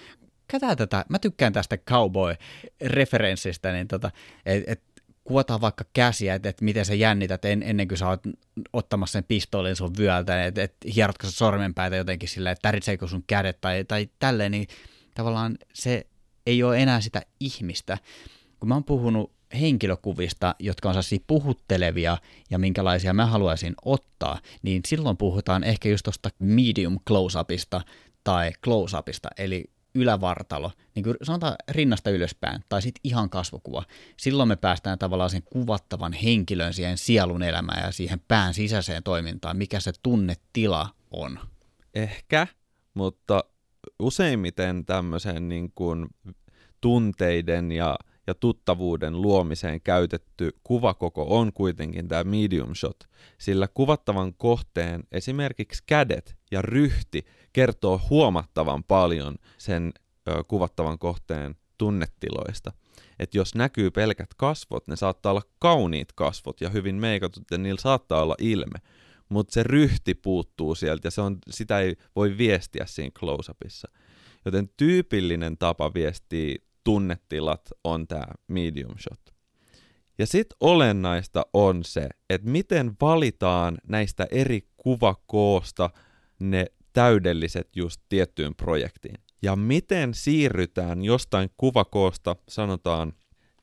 Kätää 0.51 0.75
tätä, 0.75 1.05
mä 1.09 1.19
tykkään 1.19 1.53
tästä 1.53 1.77
cowboy-referenssistä, 1.77 3.71
niin 3.71 3.87
tota, 3.87 4.11
et, 4.45 4.63
et, 4.67 4.83
kuvataan 5.23 5.61
vaikka 5.61 5.85
käsiä, 5.93 6.35
että 6.35 6.49
et 6.49 6.61
miten 6.61 6.85
sä 6.85 6.93
jännität 6.93 7.45
en, 7.45 7.63
ennen 7.63 7.87
kuin 7.87 7.97
sä 7.97 8.07
oot 8.07 8.23
ottamassa 8.73 9.13
sen 9.13 9.23
pistoolin 9.23 9.75
sun 9.75 9.93
vyöltä, 9.97 10.45
että 10.45 10.63
et, 10.63 10.75
hierotko 10.95 11.27
sä 11.27 11.31
sormenpäitä 11.31 11.95
jotenkin 11.95 12.29
sillä, 12.29 12.51
että 12.51 12.61
täritseekö 12.61 13.07
sun 13.07 13.23
kädet 13.27 13.61
tai, 13.61 13.83
tai 13.83 14.09
tälleen, 14.19 14.51
niin 14.51 14.67
tavallaan 15.15 15.57
se 15.73 16.07
ei 16.45 16.63
ole 16.63 16.79
enää 16.79 17.01
sitä 17.01 17.21
ihmistä. 17.39 17.97
Kun 18.59 18.69
mä 18.69 18.75
oon 18.75 18.83
puhunut 18.83 19.31
henkilökuvista, 19.61 20.55
jotka 20.59 20.89
on 20.89 20.93
sellaisia 20.93 21.19
puhuttelevia 21.27 22.17
ja 22.49 22.59
minkälaisia 22.59 23.13
mä 23.13 23.25
haluaisin 23.25 23.75
ottaa, 23.85 24.39
niin 24.61 24.81
silloin 24.87 25.17
puhutaan 25.17 25.63
ehkä 25.63 25.89
just 25.89 26.03
tuosta 26.03 26.29
medium 26.39 26.99
close-upista 27.09 27.81
tai 28.23 28.51
close-upista, 28.65 29.29
eli 29.37 29.65
ylävartalo, 29.95 30.71
niin 30.95 31.03
kuin 31.03 31.15
sanotaan 31.23 31.55
rinnasta 31.69 32.09
ylöspäin, 32.09 32.63
tai 32.69 32.81
sitten 32.81 33.01
ihan 33.03 33.29
kasvokuva. 33.29 33.83
Silloin 34.17 34.49
me 34.49 34.55
päästään 34.55 34.99
tavallaan 34.99 35.29
sen 35.29 35.43
kuvattavan 35.43 36.13
henkilön 36.13 36.73
siihen 36.73 36.97
sielun 36.97 37.43
elämään 37.43 37.85
ja 37.85 37.91
siihen 37.91 38.21
pään 38.27 38.53
sisäiseen 38.53 39.03
toimintaan, 39.03 39.57
mikä 39.57 39.79
se 39.79 39.91
tunnetila 40.03 40.89
on. 41.11 41.39
Ehkä, 41.93 42.47
mutta 42.93 43.43
useimmiten 43.99 44.85
tämmöisen 44.85 45.49
niin 45.49 45.71
kuin 45.75 46.07
tunteiden 46.81 47.71
ja 47.71 47.95
ja 48.29 48.33
tuttavuuden 48.33 49.21
luomiseen 49.21 49.81
käytetty 49.81 50.55
kuvakoko 50.63 51.25
on 51.39 51.53
kuitenkin 51.53 52.07
tämä 52.07 52.23
medium 52.23 52.75
shot, 52.75 52.97
sillä 53.37 53.67
kuvattavan 53.73 54.33
kohteen 54.33 55.03
esimerkiksi 55.11 55.83
kädet 55.85 56.35
ja 56.51 56.61
ryhti 56.61 57.25
kertoo 57.53 58.01
huomattavan 58.09 58.83
paljon 58.83 59.35
sen 59.57 59.93
ö, 60.29 60.43
kuvattavan 60.43 60.99
kohteen 60.99 61.55
tunnetiloista. 61.77 62.71
Että 63.19 63.37
jos 63.37 63.55
näkyy 63.55 63.91
pelkät 63.91 64.33
kasvot, 64.37 64.87
ne 64.87 64.95
saattaa 64.95 65.31
olla 65.31 65.41
kauniit 65.59 66.11
kasvot 66.15 66.61
ja 66.61 66.69
hyvin 66.69 66.95
meikatut 66.95 67.43
ja 67.51 67.57
niillä 67.57 67.81
saattaa 67.81 68.23
olla 68.23 68.35
ilme, 68.39 68.79
mutta 69.29 69.53
se 69.53 69.63
ryhti 69.63 70.13
puuttuu 70.13 70.75
sieltä 70.75 71.07
ja 71.07 71.11
se 71.11 71.21
on, 71.21 71.37
sitä 71.49 71.79
ei 71.79 71.95
voi 72.15 72.37
viestiä 72.37 72.85
siinä 72.85 73.11
close-upissa. 73.19 73.91
Joten 74.45 74.69
tyypillinen 74.77 75.57
tapa 75.57 75.93
viestiä 75.93 76.55
tunnetilat 76.83 77.69
on 77.83 78.07
tämä 78.07 78.27
medium 78.47 78.95
shot. 78.99 79.35
Ja 80.17 80.27
sitten 80.27 80.57
olennaista 80.59 81.45
on 81.53 81.83
se, 81.83 82.09
että 82.29 82.49
miten 82.49 82.91
valitaan 83.01 83.77
näistä 83.87 84.27
eri 84.31 84.67
kuvakoosta 84.77 85.89
ne 86.39 86.65
täydelliset 86.93 87.75
just 87.75 88.01
tiettyyn 88.09 88.55
projektiin. 88.55 89.15
Ja 89.41 89.55
miten 89.55 90.13
siirrytään 90.13 91.03
jostain 91.03 91.49
kuvakoosta, 91.57 92.35
sanotaan 92.49 93.13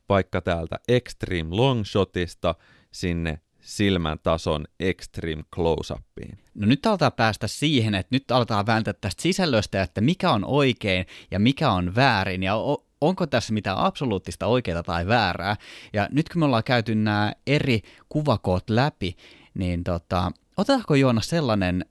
vaikka 0.09 0.41
täältä 0.41 0.79
extreme 0.87 1.55
long 1.55 1.85
shotista 1.85 2.55
sinne 2.91 3.39
silmän 3.61 4.19
tason 4.23 4.65
extreme 4.79 5.43
close-upiin. 5.55 6.37
No 6.55 6.67
nyt 6.67 6.85
aletaan 6.85 7.13
päästä 7.13 7.47
siihen, 7.47 7.95
että 7.95 8.15
nyt 8.15 8.31
aletaan 8.31 8.65
vääntää 8.65 8.93
tästä 8.93 9.21
sisällöstä, 9.21 9.81
että 9.81 10.01
mikä 10.01 10.31
on 10.31 10.45
oikein 10.45 11.05
ja 11.31 11.39
mikä 11.39 11.71
on 11.71 11.95
väärin, 11.95 12.43
ja 12.43 12.55
onko 13.01 13.27
tässä 13.27 13.53
mitään 13.53 13.77
absoluuttista 13.77 14.45
oikeaa 14.45 14.83
tai 14.83 15.07
väärää. 15.07 15.55
Ja 15.93 16.07
nyt 16.11 16.29
kun 16.29 16.39
me 16.39 16.45
ollaan 16.45 16.63
käyty 16.63 16.95
nämä 16.95 17.33
eri 17.47 17.81
kuvakoot 18.09 18.69
läpi, 18.69 19.15
niin 19.53 19.83
tota, 19.83 20.31
otetaanko 20.57 20.95
Joonas 20.95 21.29
sellainen 21.29 21.85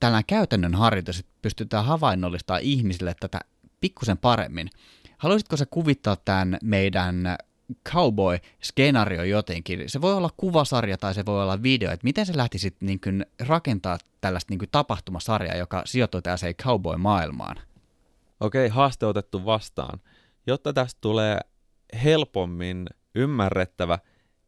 tällainen 0.00 0.26
käytännön 0.26 0.74
harjoitus, 0.74 1.18
että 1.18 1.32
pystytään 1.42 1.84
havainnollistamaan 1.84 2.62
ihmisille 2.62 3.14
tätä 3.20 3.40
pikkusen 3.80 4.18
paremmin. 4.18 4.70
Haluaisitko 5.18 5.56
sä 5.56 5.66
kuvittaa 5.66 6.16
tämän 6.16 6.58
meidän 6.62 7.36
cowboy-skenaario 7.88 9.24
jotenkin? 9.24 9.82
Se 9.86 10.00
voi 10.00 10.14
olla 10.14 10.30
kuvasarja 10.36 10.98
tai 10.98 11.14
se 11.14 11.26
voi 11.26 11.42
olla 11.42 11.62
video, 11.62 11.90
että 11.90 12.04
miten 12.04 12.26
sä 12.26 12.32
lähtisit 12.36 12.76
niin 12.80 13.00
kuin 13.00 13.26
rakentaa 13.40 13.98
tällaista 14.20 14.52
niin 14.52 14.58
kuin 14.58 14.68
tapahtumasarjaa, 14.72 15.56
joka 15.56 15.82
sijoittuu 15.86 16.22
tällaiseen 16.22 16.54
cowboy-maailmaan? 16.54 17.56
Okei, 18.40 18.68
haaste 18.68 19.06
otettu 19.06 19.44
vastaan. 19.44 20.00
Jotta 20.46 20.72
tästä 20.72 20.98
tulee 21.00 21.40
helpommin 22.04 22.86
ymmärrettävä, 23.14 23.98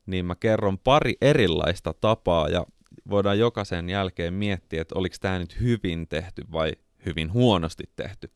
niin 0.06 0.24
mä 0.24 0.34
kerron 0.34 0.78
pari 0.78 1.14
erilaista 1.20 1.94
tapaa 1.94 2.48
ja 2.48 2.66
voidaan 3.10 3.38
jokaisen 3.38 3.88
jälkeen 3.88 4.34
miettiä, 4.34 4.82
että 4.82 4.94
oliko 4.98 5.16
tämä 5.20 5.38
nyt 5.38 5.60
hyvin 5.60 6.08
tehty 6.08 6.42
vai 6.52 6.72
hyvin 7.06 7.32
huonosti 7.32 7.84
tehty. 7.96 8.30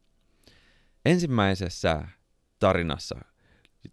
Ensimmäisessä 1.04 2.08
tarinassa 2.58 3.18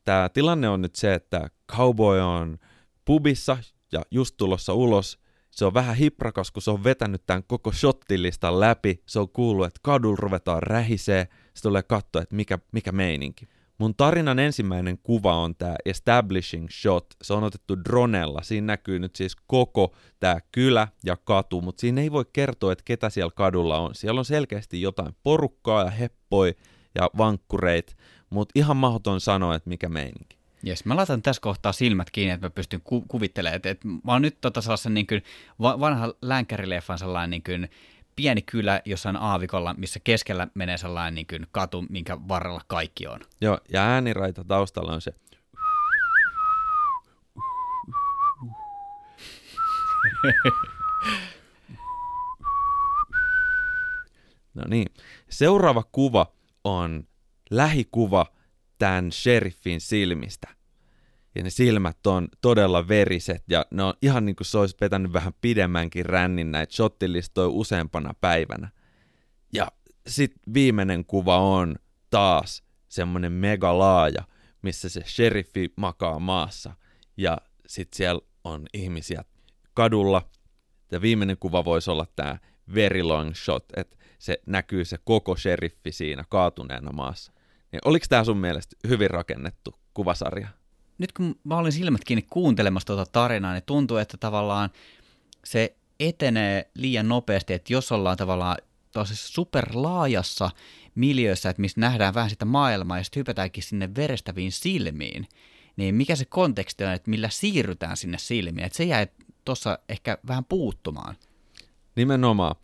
tämä 0.03 0.29
tilanne 0.29 0.69
on 0.69 0.81
nyt 0.81 0.95
se, 0.95 1.13
että 1.13 1.49
cowboy 1.71 2.19
on 2.19 2.57
pubissa 3.05 3.57
ja 3.91 4.01
just 4.11 4.37
tulossa 4.37 4.73
ulos. 4.73 5.19
Se 5.51 5.65
on 5.65 5.73
vähän 5.73 5.95
hiprakas, 5.95 6.51
kun 6.51 6.61
se 6.61 6.71
on 6.71 6.83
vetänyt 6.83 7.25
tämän 7.25 7.43
koko 7.43 7.71
shottilistan 7.71 8.59
läpi. 8.59 9.03
Se 9.05 9.19
on 9.19 9.29
kuullut, 9.29 9.67
että 9.67 9.79
kadulla 9.83 10.17
ruvetaan 10.19 10.63
rähisee. 10.63 11.27
Se 11.53 11.61
tulee 11.61 11.83
katsoa, 11.83 12.21
että 12.21 12.35
mikä, 12.35 12.59
mikä 12.71 12.91
meininki. 12.91 13.47
Mun 13.79 13.95
tarinan 13.95 14.39
ensimmäinen 14.39 14.97
kuva 14.97 15.35
on 15.35 15.55
tämä 15.55 15.75
establishing 15.85 16.67
shot. 16.69 17.05
Se 17.21 17.33
on 17.33 17.43
otettu 17.43 17.83
dronella. 17.83 18.41
Siinä 18.41 18.67
näkyy 18.67 18.99
nyt 18.99 19.15
siis 19.15 19.35
koko 19.47 19.95
tämä 20.19 20.37
kylä 20.51 20.87
ja 21.05 21.17
katu, 21.17 21.61
mutta 21.61 21.81
siinä 21.81 22.01
ei 22.01 22.11
voi 22.11 22.25
kertoa, 22.33 22.71
että 22.71 22.83
ketä 22.85 23.09
siellä 23.09 23.31
kadulla 23.35 23.79
on. 23.79 23.95
Siellä 23.95 24.19
on 24.19 24.25
selkeästi 24.25 24.81
jotain 24.81 25.15
porukkaa 25.23 25.83
ja 25.83 25.89
heppoi 25.91 26.55
ja 26.95 27.09
vankkureit, 27.17 27.97
mutta 28.29 28.51
ihan 28.55 28.77
mahdoton 28.77 29.21
sanoa, 29.21 29.55
että 29.55 29.69
mikä 29.69 29.89
meininki. 29.89 30.37
Jes, 30.63 30.85
mä 30.85 30.95
laitan 30.95 31.21
tässä 31.21 31.41
kohtaa 31.41 31.71
silmät 31.71 32.11
kiinni, 32.11 32.33
että 32.33 32.45
mä 32.45 32.49
pystyn 32.49 32.81
ku- 32.83 33.05
kuvittelemaan, 33.07 33.55
että, 33.55 33.69
että 33.69 33.87
mä 33.87 34.11
oon 34.11 34.21
nyt 34.21 34.41
tota 34.41 34.61
sellaisen 34.61 34.93
niin 34.93 35.07
kuin 35.07 35.23
vanha 35.59 36.13
länkärileffan 36.21 36.99
sellainen 36.99 37.29
niin 37.29 37.43
kuin 37.43 37.69
pieni 38.19 38.41
kylä 38.41 38.81
jossain 38.85 39.15
aavikolla, 39.15 39.73
missä 39.73 39.99
keskellä 40.03 40.47
menee 40.53 40.77
sellainen 40.77 41.15
niin 41.15 41.27
kuin 41.27 41.47
katu, 41.51 41.85
minkä 41.89 42.17
varrella 42.27 42.61
kaikki 42.67 43.07
on. 43.07 43.19
Joo, 43.41 43.59
ja 43.73 43.83
ääniraita 43.83 44.43
taustalla 44.43 44.93
on 44.93 45.01
se. 45.01 45.13
no 54.53 54.63
niin. 54.67 54.87
Seuraava 55.29 55.83
kuva 55.91 56.31
on 56.63 57.07
lähikuva 57.49 58.25
tämän 58.79 59.11
sheriffin 59.11 59.81
silmistä 59.81 60.47
ja 61.39 61.43
ne 61.43 61.49
silmät 61.49 62.07
on 62.07 62.27
todella 62.41 62.87
veriset 62.87 63.43
ja 63.49 63.65
ne 63.71 63.83
on 63.83 63.93
ihan 64.01 64.25
niin 64.25 64.35
kuin 64.35 64.47
se 64.47 64.57
olisi 64.57 64.77
vetänyt 64.81 65.13
vähän 65.13 65.33
pidemmänkin 65.41 66.05
rännin 66.05 66.51
näitä 66.51 66.73
shottilistoja 66.73 67.47
useampana 67.47 68.13
päivänä. 68.21 68.69
Ja 69.53 69.67
sitten 70.07 70.53
viimeinen 70.53 71.05
kuva 71.05 71.37
on 71.37 71.75
taas 72.09 72.63
semmoinen 72.89 73.31
mega 73.31 73.79
laaja, 73.79 74.23
missä 74.61 74.89
se 74.89 75.03
sheriffi 75.05 75.73
makaa 75.75 76.19
maassa 76.19 76.73
ja 77.17 77.37
sitten 77.67 77.97
siellä 77.97 78.21
on 78.43 78.65
ihmisiä 78.73 79.23
kadulla. 79.73 80.29
Ja 80.91 81.01
viimeinen 81.01 81.37
kuva 81.37 81.65
voisi 81.65 81.91
olla 81.91 82.05
tämä 82.15 82.37
very 82.75 83.01
long 83.01 83.35
shot, 83.35 83.65
että 83.75 83.97
se 84.19 84.41
näkyy 84.45 84.85
se 84.85 84.97
koko 85.03 85.35
sheriffi 85.35 85.91
siinä 85.91 86.23
kaatuneena 86.29 86.91
maassa. 86.91 87.31
Niin 87.71 87.79
oliko 87.85 88.05
tämä 88.09 88.23
sun 88.23 88.37
mielestä 88.37 88.75
hyvin 88.87 89.09
rakennettu 89.09 89.75
kuvasarja? 89.93 90.58
Nyt 90.99 91.11
kun 91.11 91.35
mä 91.43 91.57
olin 91.57 91.71
silmät 91.71 92.03
kiinni 92.03 92.25
kuuntelemassa 92.29 92.87
tuota 92.87 93.05
tarinaa, 93.11 93.53
niin 93.53 93.63
tuntuu, 93.65 93.97
että 93.97 94.17
tavallaan 94.17 94.69
se 95.45 95.75
etenee 95.99 96.69
liian 96.75 97.07
nopeasti, 97.07 97.53
että 97.53 97.73
jos 97.73 97.91
ollaan 97.91 98.17
tavallaan 98.17 98.57
tuollaisessa 98.93 99.33
superlaajassa 99.33 100.49
miljöissä, 100.95 101.49
että 101.49 101.61
missä 101.61 101.81
nähdään 101.81 102.13
vähän 102.13 102.29
sitä 102.29 102.45
maailmaa 102.45 102.97
ja 102.97 103.03
sitten 103.03 103.21
hypätäänkin 103.21 103.63
sinne 103.63 103.95
verestäviin 103.95 104.51
silmiin, 104.51 105.27
niin 105.77 105.95
mikä 105.95 106.15
se 106.15 106.25
konteksti 106.25 106.83
on, 106.83 106.93
että 106.93 107.09
millä 107.09 107.29
siirrytään 107.29 107.97
sinne 107.97 108.17
silmiin, 108.17 108.65
että 108.65 108.77
se 108.77 108.83
jää 108.83 109.07
tuossa 109.45 109.79
ehkä 109.89 110.17
vähän 110.27 110.45
puuttumaan. 110.45 111.15
Nimenomaan. 111.95 112.55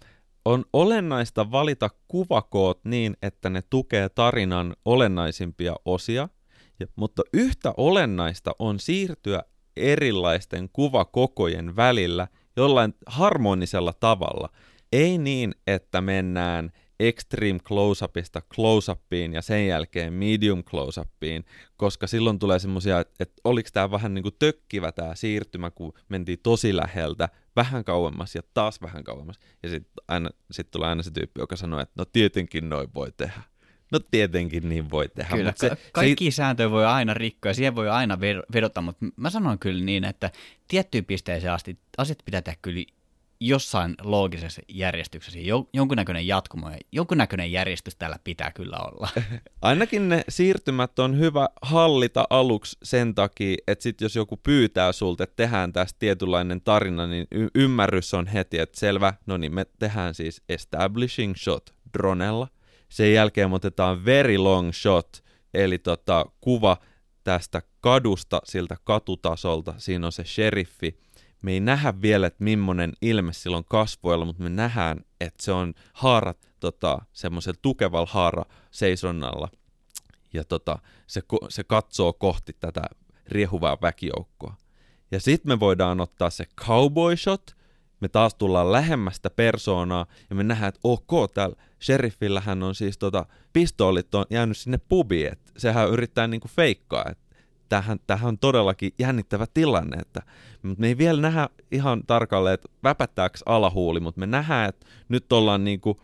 On 0.45 0.65
olennaista 0.73 1.51
valita 1.51 1.89
kuvakoot 2.07 2.79
niin, 2.85 3.17
että 3.21 3.49
ne 3.49 3.61
tukee 3.69 4.09
tarinan 4.09 4.75
olennaisimpia 4.85 5.75
osia, 5.85 6.29
ja, 6.79 6.87
mutta 6.95 7.23
yhtä 7.33 7.73
olennaista 7.77 8.55
on 8.59 8.79
siirtyä 8.79 9.43
erilaisten 9.77 10.69
kuvakokojen 10.73 11.75
välillä 11.75 12.27
jollain 12.57 12.93
harmonisella 13.07 13.93
tavalla. 13.93 14.49
Ei 14.91 15.17
niin, 15.17 15.55
että 15.67 16.01
mennään 16.01 16.71
extreme 16.99 17.59
close-upista 17.59 18.41
close-upiin 18.41 19.33
ja 19.33 19.41
sen 19.41 19.67
jälkeen 19.67 20.13
medium 20.13 20.63
close-upiin, 20.63 21.45
koska 21.77 22.07
silloin 22.07 22.39
tulee 22.39 22.59
semmoisia, 22.59 22.99
että, 22.99 23.13
että 23.19 23.41
oliko 23.43 23.69
tämä 23.73 23.91
vähän 23.91 24.13
niin 24.13 24.23
kuin 24.23 24.35
tökkivä 24.39 24.91
tämä 24.91 25.15
siirtymä, 25.15 25.71
kun 25.71 25.93
mentiin 26.09 26.39
tosi 26.43 26.75
läheltä, 26.75 27.29
vähän 27.55 27.83
kauemmas 27.83 28.35
ja 28.35 28.41
taas 28.53 28.81
vähän 28.81 29.03
kauemmas. 29.03 29.39
Ja 29.63 29.69
sitten 29.69 30.29
sit 30.51 30.71
tulee 30.71 30.89
aina 30.89 31.03
se 31.03 31.11
tyyppi, 31.11 31.41
joka 31.41 31.55
sanoo, 31.55 31.79
että 31.79 31.93
no 31.97 32.05
tietenkin 32.05 32.69
noin 32.69 32.89
voi 32.95 33.11
tehdä. 33.17 33.41
No 33.91 33.99
tietenkin 34.11 34.69
niin 34.69 34.91
voi 34.91 35.09
tehdä. 35.09 35.35
Kyllä, 35.35 35.53
se, 35.55 35.77
kaikki 35.91 36.31
se... 36.31 36.35
sääntöjä 36.35 36.71
voi 36.71 36.85
aina 36.85 37.13
rikkoa 37.13 37.49
ja 37.49 37.53
siihen 37.53 37.75
voi 37.75 37.89
aina 37.89 38.19
vedota, 38.53 38.81
mutta 38.81 39.05
mä 39.15 39.29
sanon 39.29 39.59
kyllä 39.59 39.83
niin, 39.83 40.03
että 40.03 40.31
tiettyyn 40.67 41.05
pisteeseen 41.05 41.53
asti 41.53 41.77
asiat 41.97 42.19
pitää 42.25 42.41
tehdä 42.41 42.57
kyllä 42.61 42.83
jossain 43.39 43.95
loogisessa 44.01 44.61
järjestyksessä, 44.67 45.39
jonkunnäköinen 45.73 46.27
jatkumo 46.27 46.69
ja 46.69 46.77
jonkunnäköinen 46.91 47.51
järjestys 47.51 47.95
täällä 47.95 48.19
pitää 48.23 48.51
kyllä 48.51 48.77
olla. 48.77 49.09
Ainakin 49.61 50.09
ne 50.09 50.23
siirtymät 50.29 50.99
on 50.99 51.19
hyvä 51.19 51.49
hallita 51.61 52.27
aluksi 52.29 52.77
sen 52.83 53.15
takia, 53.15 53.57
että 53.67 53.83
sit 53.83 54.01
jos 54.01 54.15
joku 54.15 54.37
pyytää 54.37 54.91
sulta, 54.91 55.23
että 55.23 55.35
tehdään 55.35 55.73
tästä 55.73 55.99
tietynlainen 55.99 56.61
tarina, 56.61 57.07
niin 57.07 57.27
y- 57.31 57.47
ymmärrys 57.55 58.13
on 58.13 58.27
heti, 58.27 58.59
että 58.59 58.79
selvä, 58.79 59.13
no 59.25 59.37
niin 59.37 59.53
me 59.53 59.65
tehdään 59.79 60.15
siis 60.15 60.41
establishing 60.49 61.35
shot 61.35 61.73
dronella, 61.97 62.47
sen 62.95 63.13
jälkeen 63.13 63.49
me 63.49 63.55
otetaan 63.55 64.05
very 64.05 64.37
long 64.37 64.71
shot, 64.73 65.23
eli 65.53 65.77
tota, 65.77 66.25
kuva 66.41 66.77
tästä 67.23 67.61
kadusta 67.81 68.41
siltä 68.43 68.77
katutasolta, 68.83 69.73
siinä 69.77 70.05
on 70.05 70.11
se 70.11 70.23
sheriffi, 70.23 70.99
me 71.41 71.51
ei 71.51 71.59
nähdä 71.59 71.93
vielä, 72.01 72.27
että 72.27 72.43
millainen 72.43 72.93
ilme 73.01 73.33
sillä 73.33 73.57
on 73.57 73.65
kasvoilla, 73.65 74.25
mutta 74.25 74.43
me 74.43 74.49
nähdään, 74.49 74.99
että 75.21 75.43
se 75.43 75.51
on 75.51 75.73
haarat 75.93 76.49
tota, 76.59 77.01
semmoisella 77.13 77.59
tukevalla 77.61 78.09
haara 78.11 78.45
seisonnalla. 78.71 79.49
Ja 80.33 80.43
tota, 80.43 80.79
se, 81.07 81.21
se 81.49 81.63
katsoo 81.63 82.13
kohti 82.13 82.55
tätä 82.59 82.81
riehuvaa 83.27 83.77
väkijoukkoa. 83.81 84.55
Ja 85.11 85.19
sitten 85.19 85.51
me 85.51 85.59
voidaan 85.59 86.01
ottaa 86.01 86.29
se 86.29 86.45
cowboy 86.65 87.17
shot, 87.17 87.55
me 88.05 88.09
taas 88.09 88.35
tullaan 88.35 88.71
lähemmästä 88.71 89.29
persoonaa 89.29 90.05
ja 90.29 90.35
me 90.35 90.43
nähdään, 90.43 90.69
että 90.69 90.79
ok, 90.83 91.33
täällä 91.33 91.55
sheriffillähän 91.81 92.63
on 92.63 92.75
siis 92.75 92.97
tota, 92.97 93.25
pistoolit 93.53 94.15
on 94.15 94.25
jäänyt 94.29 94.57
sinne 94.57 94.79
pubiin, 94.89 95.31
että 95.31 95.51
sehän 95.57 95.89
yrittää 95.89 96.27
niinku 96.27 96.47
feikkaa, 96.47 97.05
että 97.11 97.35
tämähän, 97.69 97.99
tämähän 98.07 98.27
on 98.27 98.37
todellakin 98.37 98.93
jännittävä 98.99 99.45
tilanne, 99.53 99.97
että 99.97 100.21
mutta 100.63 100.81
me 100.81 100.87
ei 100.87 100.97
vielä 100.97 101.21
nähdä 101.21 101.49
ihan 101.71 102.03
tarkalleen, 102.07 102.53
että 102.53 102.69
väpättääkö 102.83 103.37
alahuuli, 103.45 103.99
mutta 103.99 104.19
me 104.19 104.25
nähdään, 104.25 104.69
että 104.69 104.85
nyt 105.09 105.33
ollaan 105.33 105.63
niinku 105.63 106.01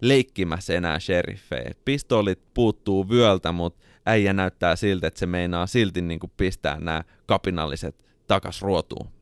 leikkimässä 0.00 0.74
enää 0.74 1.00
sheriffejä. 1.00 1.70
Pistoolit 1.84 2.54
puuttuu 2.54 3.08
vyöltä, 3.08 3.52
mutta 3.52 3.84
äijä 4.06 4.32
näyttää 4.32 4.76
siltä, 4.76 5.06
että 5.06 5.20
se 5.20 5.26
meinaa 5.26 5.66
silti 5.66 6.02
niinku 6.02 6.30
pistää 6.36 6.80
nämä 6.80 7.04
kapinalliset 7.26 8.04
takas 8.26 8.62
ruotuun. 8.62 9.21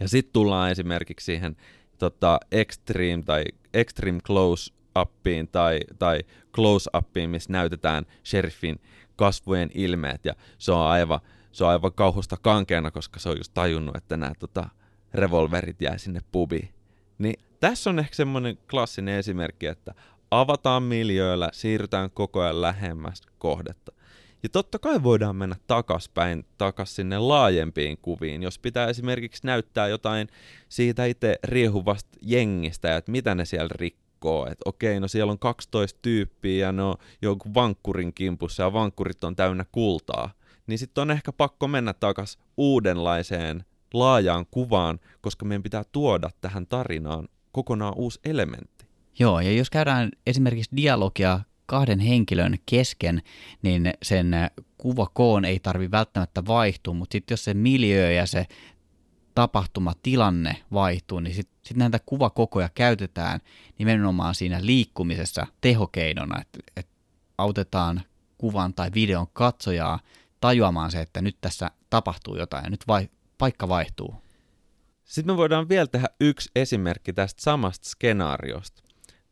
Ja 0.00 0.08
sitten 0.08 0.32
tullaan 0.32 0.70
esimerkiksi 0.70 1.24
siihen 1.24 1.56
tota, 1.98 2.40
extreme 2.52 3.22
tai 3.22 3.44
extreme 3.74 4.20
close 4.20 4.72
appiin 4.94 5.48
tai, 5.48 5.80
tai 5.98 6.20
close 6.52 6.90
appiin, 6.92 7.30
missä 7.30 7.52
näytetään 7.52 8.06
sheriffin 8.24 8.80
kasvojen 9.16 9.70
ilmeet 9.74 10.24
ja 10.24 10.34
se 10.58 10.72
on 10.72 10.86
aivan, 10.86 11.20
se 11.52 11.64
on 11.64 11.70
aivan 11.70 11.92
kauhusta 11.92 12.36
kankeana, 12.36 12.90
koska 12.90 13.20
se 13.20 13.28
on 13.28 13.36
just 13.36 13.54
tajunnut, 13.54 13.96
että 13.96 14.16
nämä 14.16 14.32
tota, 14.38 14.68
revolverit 15.14 15.80
jää 15.80 15.98
sinne 15.98 16.20
pubiin. 16.32 16.68
Niin 17.18 17.40
tässä 17.60 17.90
on 17.90 17.98
ehkä 17.98 18.14
semmoinen 18.14 18.58
klassinen 18.70 19.18
esimerkki, 19.18 19.66
että 19.66 19.94
avataan 20.30 20.82
miljöillä, 20.82 21.48
siirrytään 21.52 22.10
koko 22.10 22.40
ajan 22.40 22.62
lähemmäs 22.62 23.22
kohdetta. 23.38 23.92
Ja 24.42 24.48
totta 24.48 24.78
kai 24.78 25.02
voidaan 25.02 25.36
mennä 25.36 25.56
takaspäin, 25.66 26.44
takas 26.58 26.96
sinne 26.96 27.18
laajempiin 27.18 27.98
kuviin, 28.02 28.42
jos 28.42 28.58
pitää 28.58 28.86
esimerkiksi 28.86 29.46
näyttää 29.46 29.88
jotain 29.88 30.28
siitä 30.68 31.04
itse 31.04 31.38
riehuvasta 31.44 32.10
jengistä, 32.22 32.96
että 32.96 33.12
mitä 33.12 33.34
ne 33.34 33.44
siellä 33.44 33.70
rikkoo. 33.70 34.46
Että 34.46 34.62
okei, 34.64 35.00
no 35.00 35.08
siellä 35.08 35.30
on 35.32 35.38
12 35.38 35.98
tyyppiä 36.02 36.66
ja 36.66 36.72
ne 36.72 36.82
on 36.82 36.94
jonkun 37.22 37.54
vankkurin 37.54 38.14
kimpussa 38.14 38.62
ja 38.62 38.72
vankkurit 38.72 39.24
on 39.24 39.36
täynnä 39.36 39.64
kultaa. 39.72 40.30
Niin 40.66 40.78
sitten 40.78 41.02
on 41.02 41.10
ehkä 41.10 41.32
pakko 41.32 41.68
mennä 41.68 41.92
takas 41.92 42.38
uudenlaiseen 42.56 43.64
laajaan 43.94 44.46
kuvaan, 44.50 45.00
koska 45.20 45.44
meidän 45.44 45.62
pitää 45.62 45.84
tuoda 45.92 46.30
tähän 46.40 46.66
tarinaan 46.66 47.28
kokonaan 47.52 47.94
uusi 47.96 48.20
elementti. 48.24 48.86
Joo, 49.18 49.40
ja 49.40 49.52
jos 49.52 49.70
käydään 49.70 50.10
esimerkiksi 50.26 50.76
dialogia 50.76 51.40
kahden 51.66 52.00
henkilön 52.00 52.56
kesken, 52.66 53.22
niin 53.62 53.94
sen 54.02 54.32
kuvakoon 54.78 55.44
ei 55.44 55.60
tarvi 55.60 55.90
välttämättä 55.90 56.46
vaihtua, 56.46 56.94
mutta 56.94 57.12
sitten 57.12 57.32
jos 57.32 57.44
se 57.44 57.54
miljö 57.54 58.12
ja 58.12 58.26
se 58.26 58.46
tapahtumatilanne 59.34 60.56
vaihtuu, 60.72 61.20
niin 61.20 61.34
sitten 61.34 61.58
sit 61.62 61.76
näitä 61.76 61.98
kuvakokoja 62.06 62.68
käytetään 62.74 63.40
nimenomaan 63.78 64.34
siinä 64.34 64.58
liikkumisessa 64.62 65.46
tehokeinona, 65.60 66.40
että 66.40 66.58
et 66.76 66.88
autetaan 67.38 68.02
kuvan 68.38 68.74
tai 68.74 68.90
videon 68.94 69.26
katsojaa 69.32 70.00
tajuamaan 70.40 70.90
se, 70.90 71.00
että 71.00 71.22
nyt 71.22 71.36
tässä 71.40 71.70
tapahtuu 71.90 72.36
jotain 72.36 72.64
ja 72.64 72.70
nyt 72.70 72.88
vai, 72.88 73.08
paikka 73.38 73.68
vaihtuu. 73.68 74.14
Sitten 75.04 75.34
me 75.34 75.36
voidaan 75.36 75.68
vielä 75.68 75.86
tehdä 75.86 76.08
yksi 76.20 76.50
esimerkki 76.56 77.12
tästä 77.12 77.42
samasta 77.42 77.88
skenaariosta. 77.88 78.82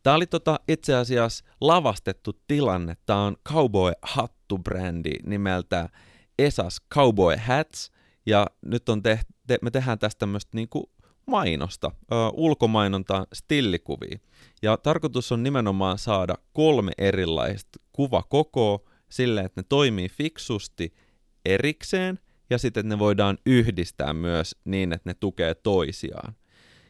Tämä 0.05 0.17
oli 0.17 0.27
tota 0.27 0.61
itse 0.69 0.95
asiassa 0.95 1.45
lavastettu 1.61 2.33
tilanne. 2.47 2.97
Tämä 3.07 3.25
on 3.25 3.37
Cowboy 3.49 3.93
Hattu-brändi 4.03 5.13
nimeltä 5.27 5.89
Esas 6.39 6.81
Cowboy 6.95 7.37
Hats. 7.37 7.91
Ja 8.27 8.47
nyt 8.67 8.89
on 8.89 9.03
te, 9.03 9.21
te, 9.47 9.59
me 9.63 9.71
tehdään 9.71 9.99
tästä 9.99 10.19
tämmöistä 10.19 10.51
niinku 10.55 10.91
mainosta, 11.27 11.91
ö, 12.13 12.15
ulkomainonta 12.33 13.27
stillikuvia. 13.33 14.19
Ja 14.63 14.77
tarkoitus 14.77 15.33
on 15.33 15.43
nimenomaan 15.43 15.99
saada 15.99 16.35
kolme 16.53 16.93
erilaista 16.99 17.79
kuvakokoa 17.93 18.79
silleen, 19.09 19.47
että 19.47 19.61
ne 19.61 19.67
toimii 19.69 20.09
fiksusti 20.09 20.95
erikseen 21.45 22.19
ja 22.51 22.59
sitten, 22.59 22.89
ne 22.89 22.99
voidaan 22.99 23.39
yhdistää 23.47 24.13
myös 24.13 24.57
niin, 24.65 24.93
että 24.93 25.11
ne 25.11 25.15
tukee 25.15 25.55
toisiaan. 25.55 26.35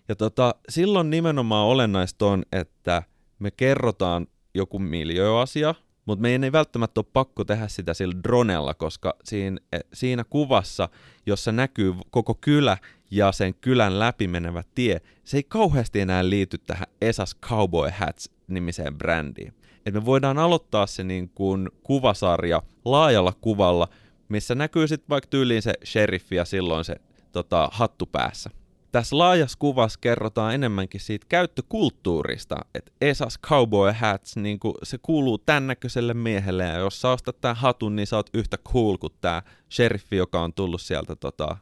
Ja 0.09 0.17
tota, 0.17 0.55
silloin 0.69 1.11
nimenomaan 1.11 1.67
olennaista 1.67 2.27
on, 2.27 2.43
että 2.53 3.03
me 3.39 3.51
kerrotaan 3.51 4.27
joku 4.55 4.79
miljöasia, 4.79 5.75
mutta 6.07 6.23
meidän 6.23 6.45
ei 6.45 6.53
välttämättä 6.53 7.01
ole 7.01 7.07
pakko 7.13 7.45
tehdä 7.45 7.69
sitä 7.69 7.95
sillä 7.95 8.23
dronella, 8.23 8.75
koska 8.75 9.15
siinä, 9.25 9.59
e, 9.73 9.79
siinä 9.93 10.25
kuvassa, 10.25 10.89
jossa 11.27 11.53
näkyy 11.53 11.95
koko 12.11 12.35
kylä 12.35 12.79
ja 13.11 13.33
sen 13.33 13.55
kylän 13.55 13.99
läpi 13.99 14.29
menevä 14.29 14.63
tie, 14.75 15.01
se 15.25 15.37
ei 15.37 15.43
kauheasti 15.43 16.01
enää 16.01 16.29
liity 16.29 16.59
tähän 16.59 16.87
Esas 17.01 17.37
Cowboy 17.41 17.91
Hats 17.99 18.31
nimiseen 18.49 18.99
brändiin. 18.99 19.55
Et 19.87 19.95
me 19.95 20.05
voidaan 20.05 20.39
aloittaa 20.39 20.87
se 20.87 21.05
niin 21.05 21.29
kuin 21.29 21.69
kuvasarja 21.83 22.63
laajalla 22.85 23.33
kuvalla, 23.41 23.89
missä 24.29 24.55
näkyy 24.55 24.89
sitten 24.89 25.09
vaikka 25.09 25.29
tyyliin 25.31 25.63
se 25.63 25.73
sheriffi 25.85 26.37
ja 26.37 26.45
silloin 26.45 26.85
se 26.85 26.97
tota, 27.33 27.69
hattu 27.73 28.07
päässä 28.07 28.51
tässä 28.95 29.18
laajassa 29.18 29.59
kuvassa 29.59 29.99
kerrotaan 30.03 30.55
enemmänkin 30.55 31.01
siitä 31.01 31.26
käyttökulttuurista, 31.28 32.57
että 32.74 32.92
Esas 33.01 33.38
Cowboy 33.38 33.92
Hats, 33.92 34.36
niin 34.36 34.59
se 34.82 34.99
kuuluu 35.03 35.38
tämän 35.38 35.66
näköiselle 35.66 36.14
miehelle, 36.14 36.64
ja 36.64 36.78
jos 36.78 37.01
sä 37.01 37.11
ostat 37.11 37.40
tämän 37.40 37.57
hatun, 37.57 37.97
niin 37.97 38.07
sä 38.07 38.16
oot 38.16 38.30
yhtä 38.34 38.59
cool 38.59 38.97
kuin 38.97 39.12
tämä 39.20 39.42
sheriffi, 39.70 40.16
joka 40.16 40.42
on 40.42 40.53
tullut 40.53 40.80
sieltä 40.80 41.16
tota, 41.16 41.57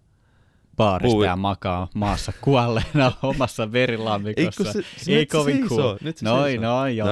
baarista 0.77 1.13
puu... 1.13 1.23
ja 1.23 1.37
makaa 1.37 1.89
maassa 1.95 2.33
kuolleena 2.41 3.13
omassa 3.23 3.73
verilammikossa. 3.73 4.63
Ei, 4.67 4.73
se, 4.73 4.85
se, 4.97 5.13
Ei 5.13 5.27
kovin 5.27 5.59
seisoo. 5.59 5.79
cool. 5.79 5.99
Nyt 6.01 6.17
se 6.17 6.25
noin, 6.25 6.61
noin, 6.61 6.97
joo. 6.97 7.09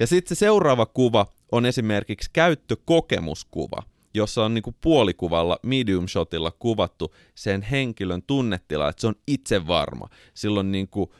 Ja 0.00 0.06
sitten 0.06 0.36
se 0.36 0.38
seuraava 0.38 0.86
kuva 0.86 1.26
on 1.52 1.66
esimerkiksi 1.66 2.30
käyttökokemuskuva 2.32 3.82
jossa 4.14 4.44
on 4.44 4.54
niinku 4.54 4.74
puolikuvalla, 4.80 5.58
medium 5.62 6.08
shotilla 6.08 6.50
kuvattu 6.50 7.14
sen 7.34 7.62
henkilön 7.62 8.22
tunnetila, 8.22 8.88
että 8.88 9.00
se 9.00 9.06
on 9.06 9.14
itse 9.26 9.66
varma. 9.66 10.08
Silloin 10.34 10.72
niinku 10.72 11.14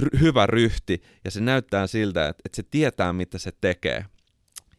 r- 0.00 0.18
hyvä 0.20 0.46
ryhti 0.46 1.02
ja 1.24 1.30
se 1.30 1.40
näyttää 1.40 1.86
siltä, 1.86 2.28
että, 2.28 2.42
että 2.44 2.56
se 2.56 2.62
tietää, 2.62 3.12
mitä 3.12 3.38
se 3.38 3.52
tekee. 3.60 4.04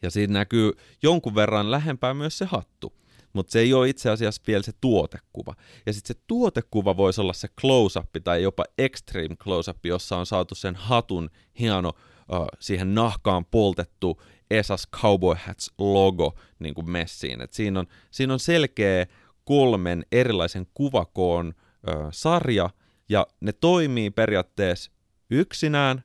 Ja 0.02 0.12
siinä 0.12 0.34
näkyy 0.34 0.72
jonkun 1.04 1.36
verran 1.36 1.72
lähempää 1.72 2.14
myös 2.14 2.38
se 2.38 2.46
hattu 2.46 2.94
mutta 3.36 3.52
se 3.52 3.60
ei 3.60 3.74
ole 3.74 3.90
itse 3.90 4.10
asiassa 4.10 4.42
vielä 4.48 4.64
se 4.64 4.72
tuotekuva. 4.82 5.54
Ja 5.86 5.94
sitten 5.94 6.16
se 6.16 6.22
tuotekuva 6.28 6.98
voisi 6.98 7.22
olla 7.22 7.34
se 7.34 7.48
close-up 7.62 8.10
tai 8.24 8.44
jopa 8.44 8.64
extreme 8.78 9.36
close-up, 9.36 9.86
jossa 9.86 10.18
on 10.18 10.26
saatu 10.26 10.56
sen 10.56 10.76
hatun 10.76 11.30
hieno 11.60 11.90
uh, 11.90 12.48
siihen 12.60 12.96
nahkaan 12.96 13.46
poltettu 13.46 14.22
Esas 14.52 14.88
Cowboy 14.92 15.36
Hats 15.46 15.72
logo 15.78 16.36
niin 16.60 16.74
kuin 16.74 16.90
messiin. 16.90 17.42
Et 17.42 17.54
siinä, 17.54 17.80
on, 17.80 17.88
siinä 18.12 18.34
on 18.34 18.40
selkeä 18.40 19.06
kolmen 19.44 20.06
erilaisen 20.12 20.68
kuvakoon 20.74 21.48
uh, 21.48 22.08
sarja, 22.12 22.70
ja 23.10 23.28
ne 23.42 23.54
toimii 23.54 24.10
periaatteessa 24.10 24.92
yksinään, 25.30 26.04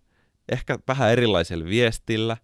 ehkä 0.52 0.78
vähän 0.88 1.10
erilaisella 1.10 1.64
viestillä, 1.64 2.36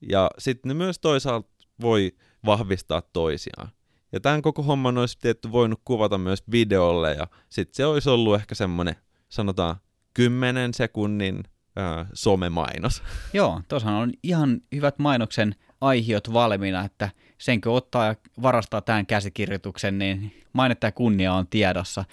ja 0.00 0.30
sitten 0.38 0.68
ne 0.68 0.74
myös 0.74 0.98
toisaalta 0.98 1.48
voi 1.80 2.12
vahvistaa 2.44 3.02
toisiaan. 3.12 3.68
Ja 4.12 4.20
tämän 4.20 4.42
koko 4.42 4.62
homman 4.62 4.98
olisi 4.98 5.18
tietty 5.18 5.52
voinut 5.52 5.80
kuvata 5.84 6.18
myös 6.18 6.42
videolle, 6.50 7.12
ja 7.12 7.26
sitten 7.48 7.74
se 7.74 7.86
olisi 7.86 8.10
ollut 8.10 8.34
ehkä 8.34 8.54
semmoinen, 8.54 8.96
sanotaan, 9.28 9.76
10 10.14 10.74
sekunnin 10.74 11.44
äh, 11.78 12.06
somemainos. 12.14 13.02
Joo, 13.32 13.60
tuossahan 13.68 14.02
on 14.02 14.12
ihan 14.22 14.60
hyvät 14.74 14.98
mainoksen 14.98 15.54
aihiot 15.80 16.32
valmiina, 16.32 16.84
että 16.84 17.10
senkö 17.38 17.72
ottaa 17.72 18.06
ja 18.06 18.14
varastaa 18.42 18.80
tämän 18.80 19.06
käsikirjoituksen, 19.06 19.98
niin 19.98 20.44
mainetta 20.52 20.86
ja 20.86 20.92
kunnia 20.92 21.34
on 21.34 21.46
tiedossa. 21.46 22.04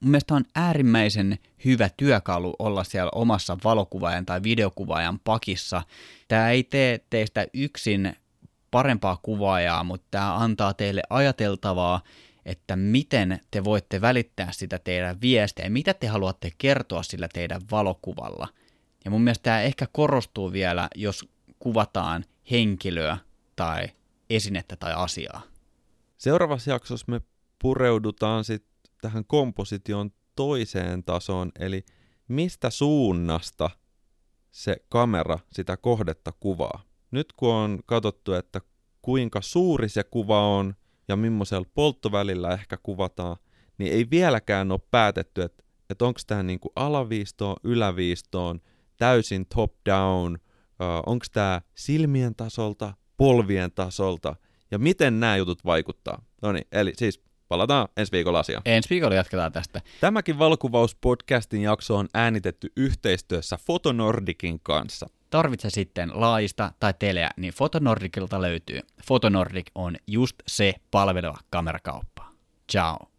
Mun 0.00 0.10
mielestä 0.10 0.34
on 0.34 0.44
äärimmäisen 0.54 1.38
hyvä 1.64 1.90
työkalu 1.96 2.56
olla 2.58 2.84
siellä 2.84 3.10
omassa 3.14 3.58
valokuvaajan 3.64 4.26
tai 4.26 4.42
videokuvaajan 4.42 5.18
pakissa. 5.18 5.82
Tämä 6.28 6.50
ei 6.50 6.62
tee 6.62 7.00
teistä 7.10 7.46
yksin 7.54 8.16
parempaa 8.70 9.18
kuvaajaa, 9.22 9.84
mutta 9.84 10.06
tämä 10.10 10.36
antaa 10.36 10.74
teille 10.74 11.02
ajateltavaa, 11.10 12.00
että 12.46 12.76
miten 12.76 13.40
te 13.50 13.64
voitte 13.64 14.00
välittää 14.00 14.48
sitä 14.52 14.78
teidän 14.78 15.20
viestiä, 15.20 15.68
mitä 15.68 15.94
te 15.94 16.06
haluatte 16.06 16.50
kertoa 16.58 17.02
sillä 17.02 17.28
teidän 17.32 17.60
valokuvalla. 17.70 18.48
Ja 19.04 19.10
mun 19.10 19.22
mielestä 19.22 19.42
tämä 19.42 19.62
ehkä 19.62 19.86
korostuu 19.92 20.52
vielä, 20.52 20.88
jos 20.94 21.28
kuvataan 21.58 22.24
henkilöä 22.50 23.18
tai 23.56 23.88
esinettä 24.30 24.76
tai 24.76 24.92
asiaa. 24.96 25.42
Seuraavassa 26.16 26.70
jaksossa 26.70 27.06
me 27.08 27.20
pureudutaan 27.58 28.44
sitten 28.44 28.92
tähän 29.00 29.24
komposition 29.24 30.10
toiseen 30.36 31.04
tasoon, 31.04 31.52
eli 31.58 31.84
mistä 32.28 32.70
suunnasta 32.70 33.70
se 34.50 34.76
kamera 34.88 35.38
sitä 35.52 35.76
kohdetta 35.76 36.32
kuvaa 36.40 36.94
nyt 37.14 37.32
kun 37.32 37.54
on 37.54 37.78
katsottu, 37.86 38.32
että 38.32 38.60
kuinka 39.02 39.40
suuri 39.40 39.88
se 39.88 40.04
kuva 40.04 40.56
on 40.56 40.74
ja 41.08 41.16
millaisella 41.16 41.68
polttovälillä 41.74 42.52
ehkä 42.52 42.76
kuvataan, 42.82 43.36
niin 43.78 43.92
ei 43.92 44.10
vieläkään 44.10 44.72
ole 44.72 44.80
päätetty, 44.90 45.42
että, 45.42 45.62
että 45.90 46.04
onko 46.04 46.20
tämä 46.26 46.42
niinku 46.42 46.72
alaviistoon, 46.76 47.56
yläviistoon, 47.64 48.60
täysin 48.96 49.46
top-down, 49.46 50.38
onko 51.06 51.26
tämä 51.32 51.60
silmien 51.74 52.34
tasolta, 52.34 52.94
polvien 53.16 53.72
tasolta 53.72 54.36
ja 54.70 54.78
miten 54.78 55.20
nämä 55.20 55.36
jutut 55.36 55.64
vaikuttaa. 55.64 56.22
No 56.42 56.52
niin, 56.52 56.66
eli 56.72 56.92
siis 56.96 57.22
palataan 57.48 57.88
ensi 57.96 58.12
viikolla 58.12 58.40
asiaan. 58.40 58.62
Ensi 58.64 58.90
viikolla 58.90 59.14
jatketaan 59.14 59.52
tästä. 59.52 59.80
Tämäkin 60.00 60.38
valokuvauspodcastin 60.38 61.62
jakso 61.62 61.96
on 61.96 62.08
äänitetty 62.14 62.72
yhteistyössä 62.76 63.58
Fotonordikin 63.66 64.60
kanssa 64.60 65.06
tarvitse 65.30 65.70
sitten 65.70 66.10
laajista 66.14 66.72
tai 66.80 66.94
teleä, 66.98 67.30
niin 67.36 67.52
Fotonordicilta 67.52 68.42
löytyy. 68.42 68.80
Fotonordic 69.02 69.66
on 69.74 69.96
just 70.06 70.36
se 70.46 70.74
palveleva 70.90 71.38
kamerakauppa. 71.50 72.24
Ciao! 72.72 73.13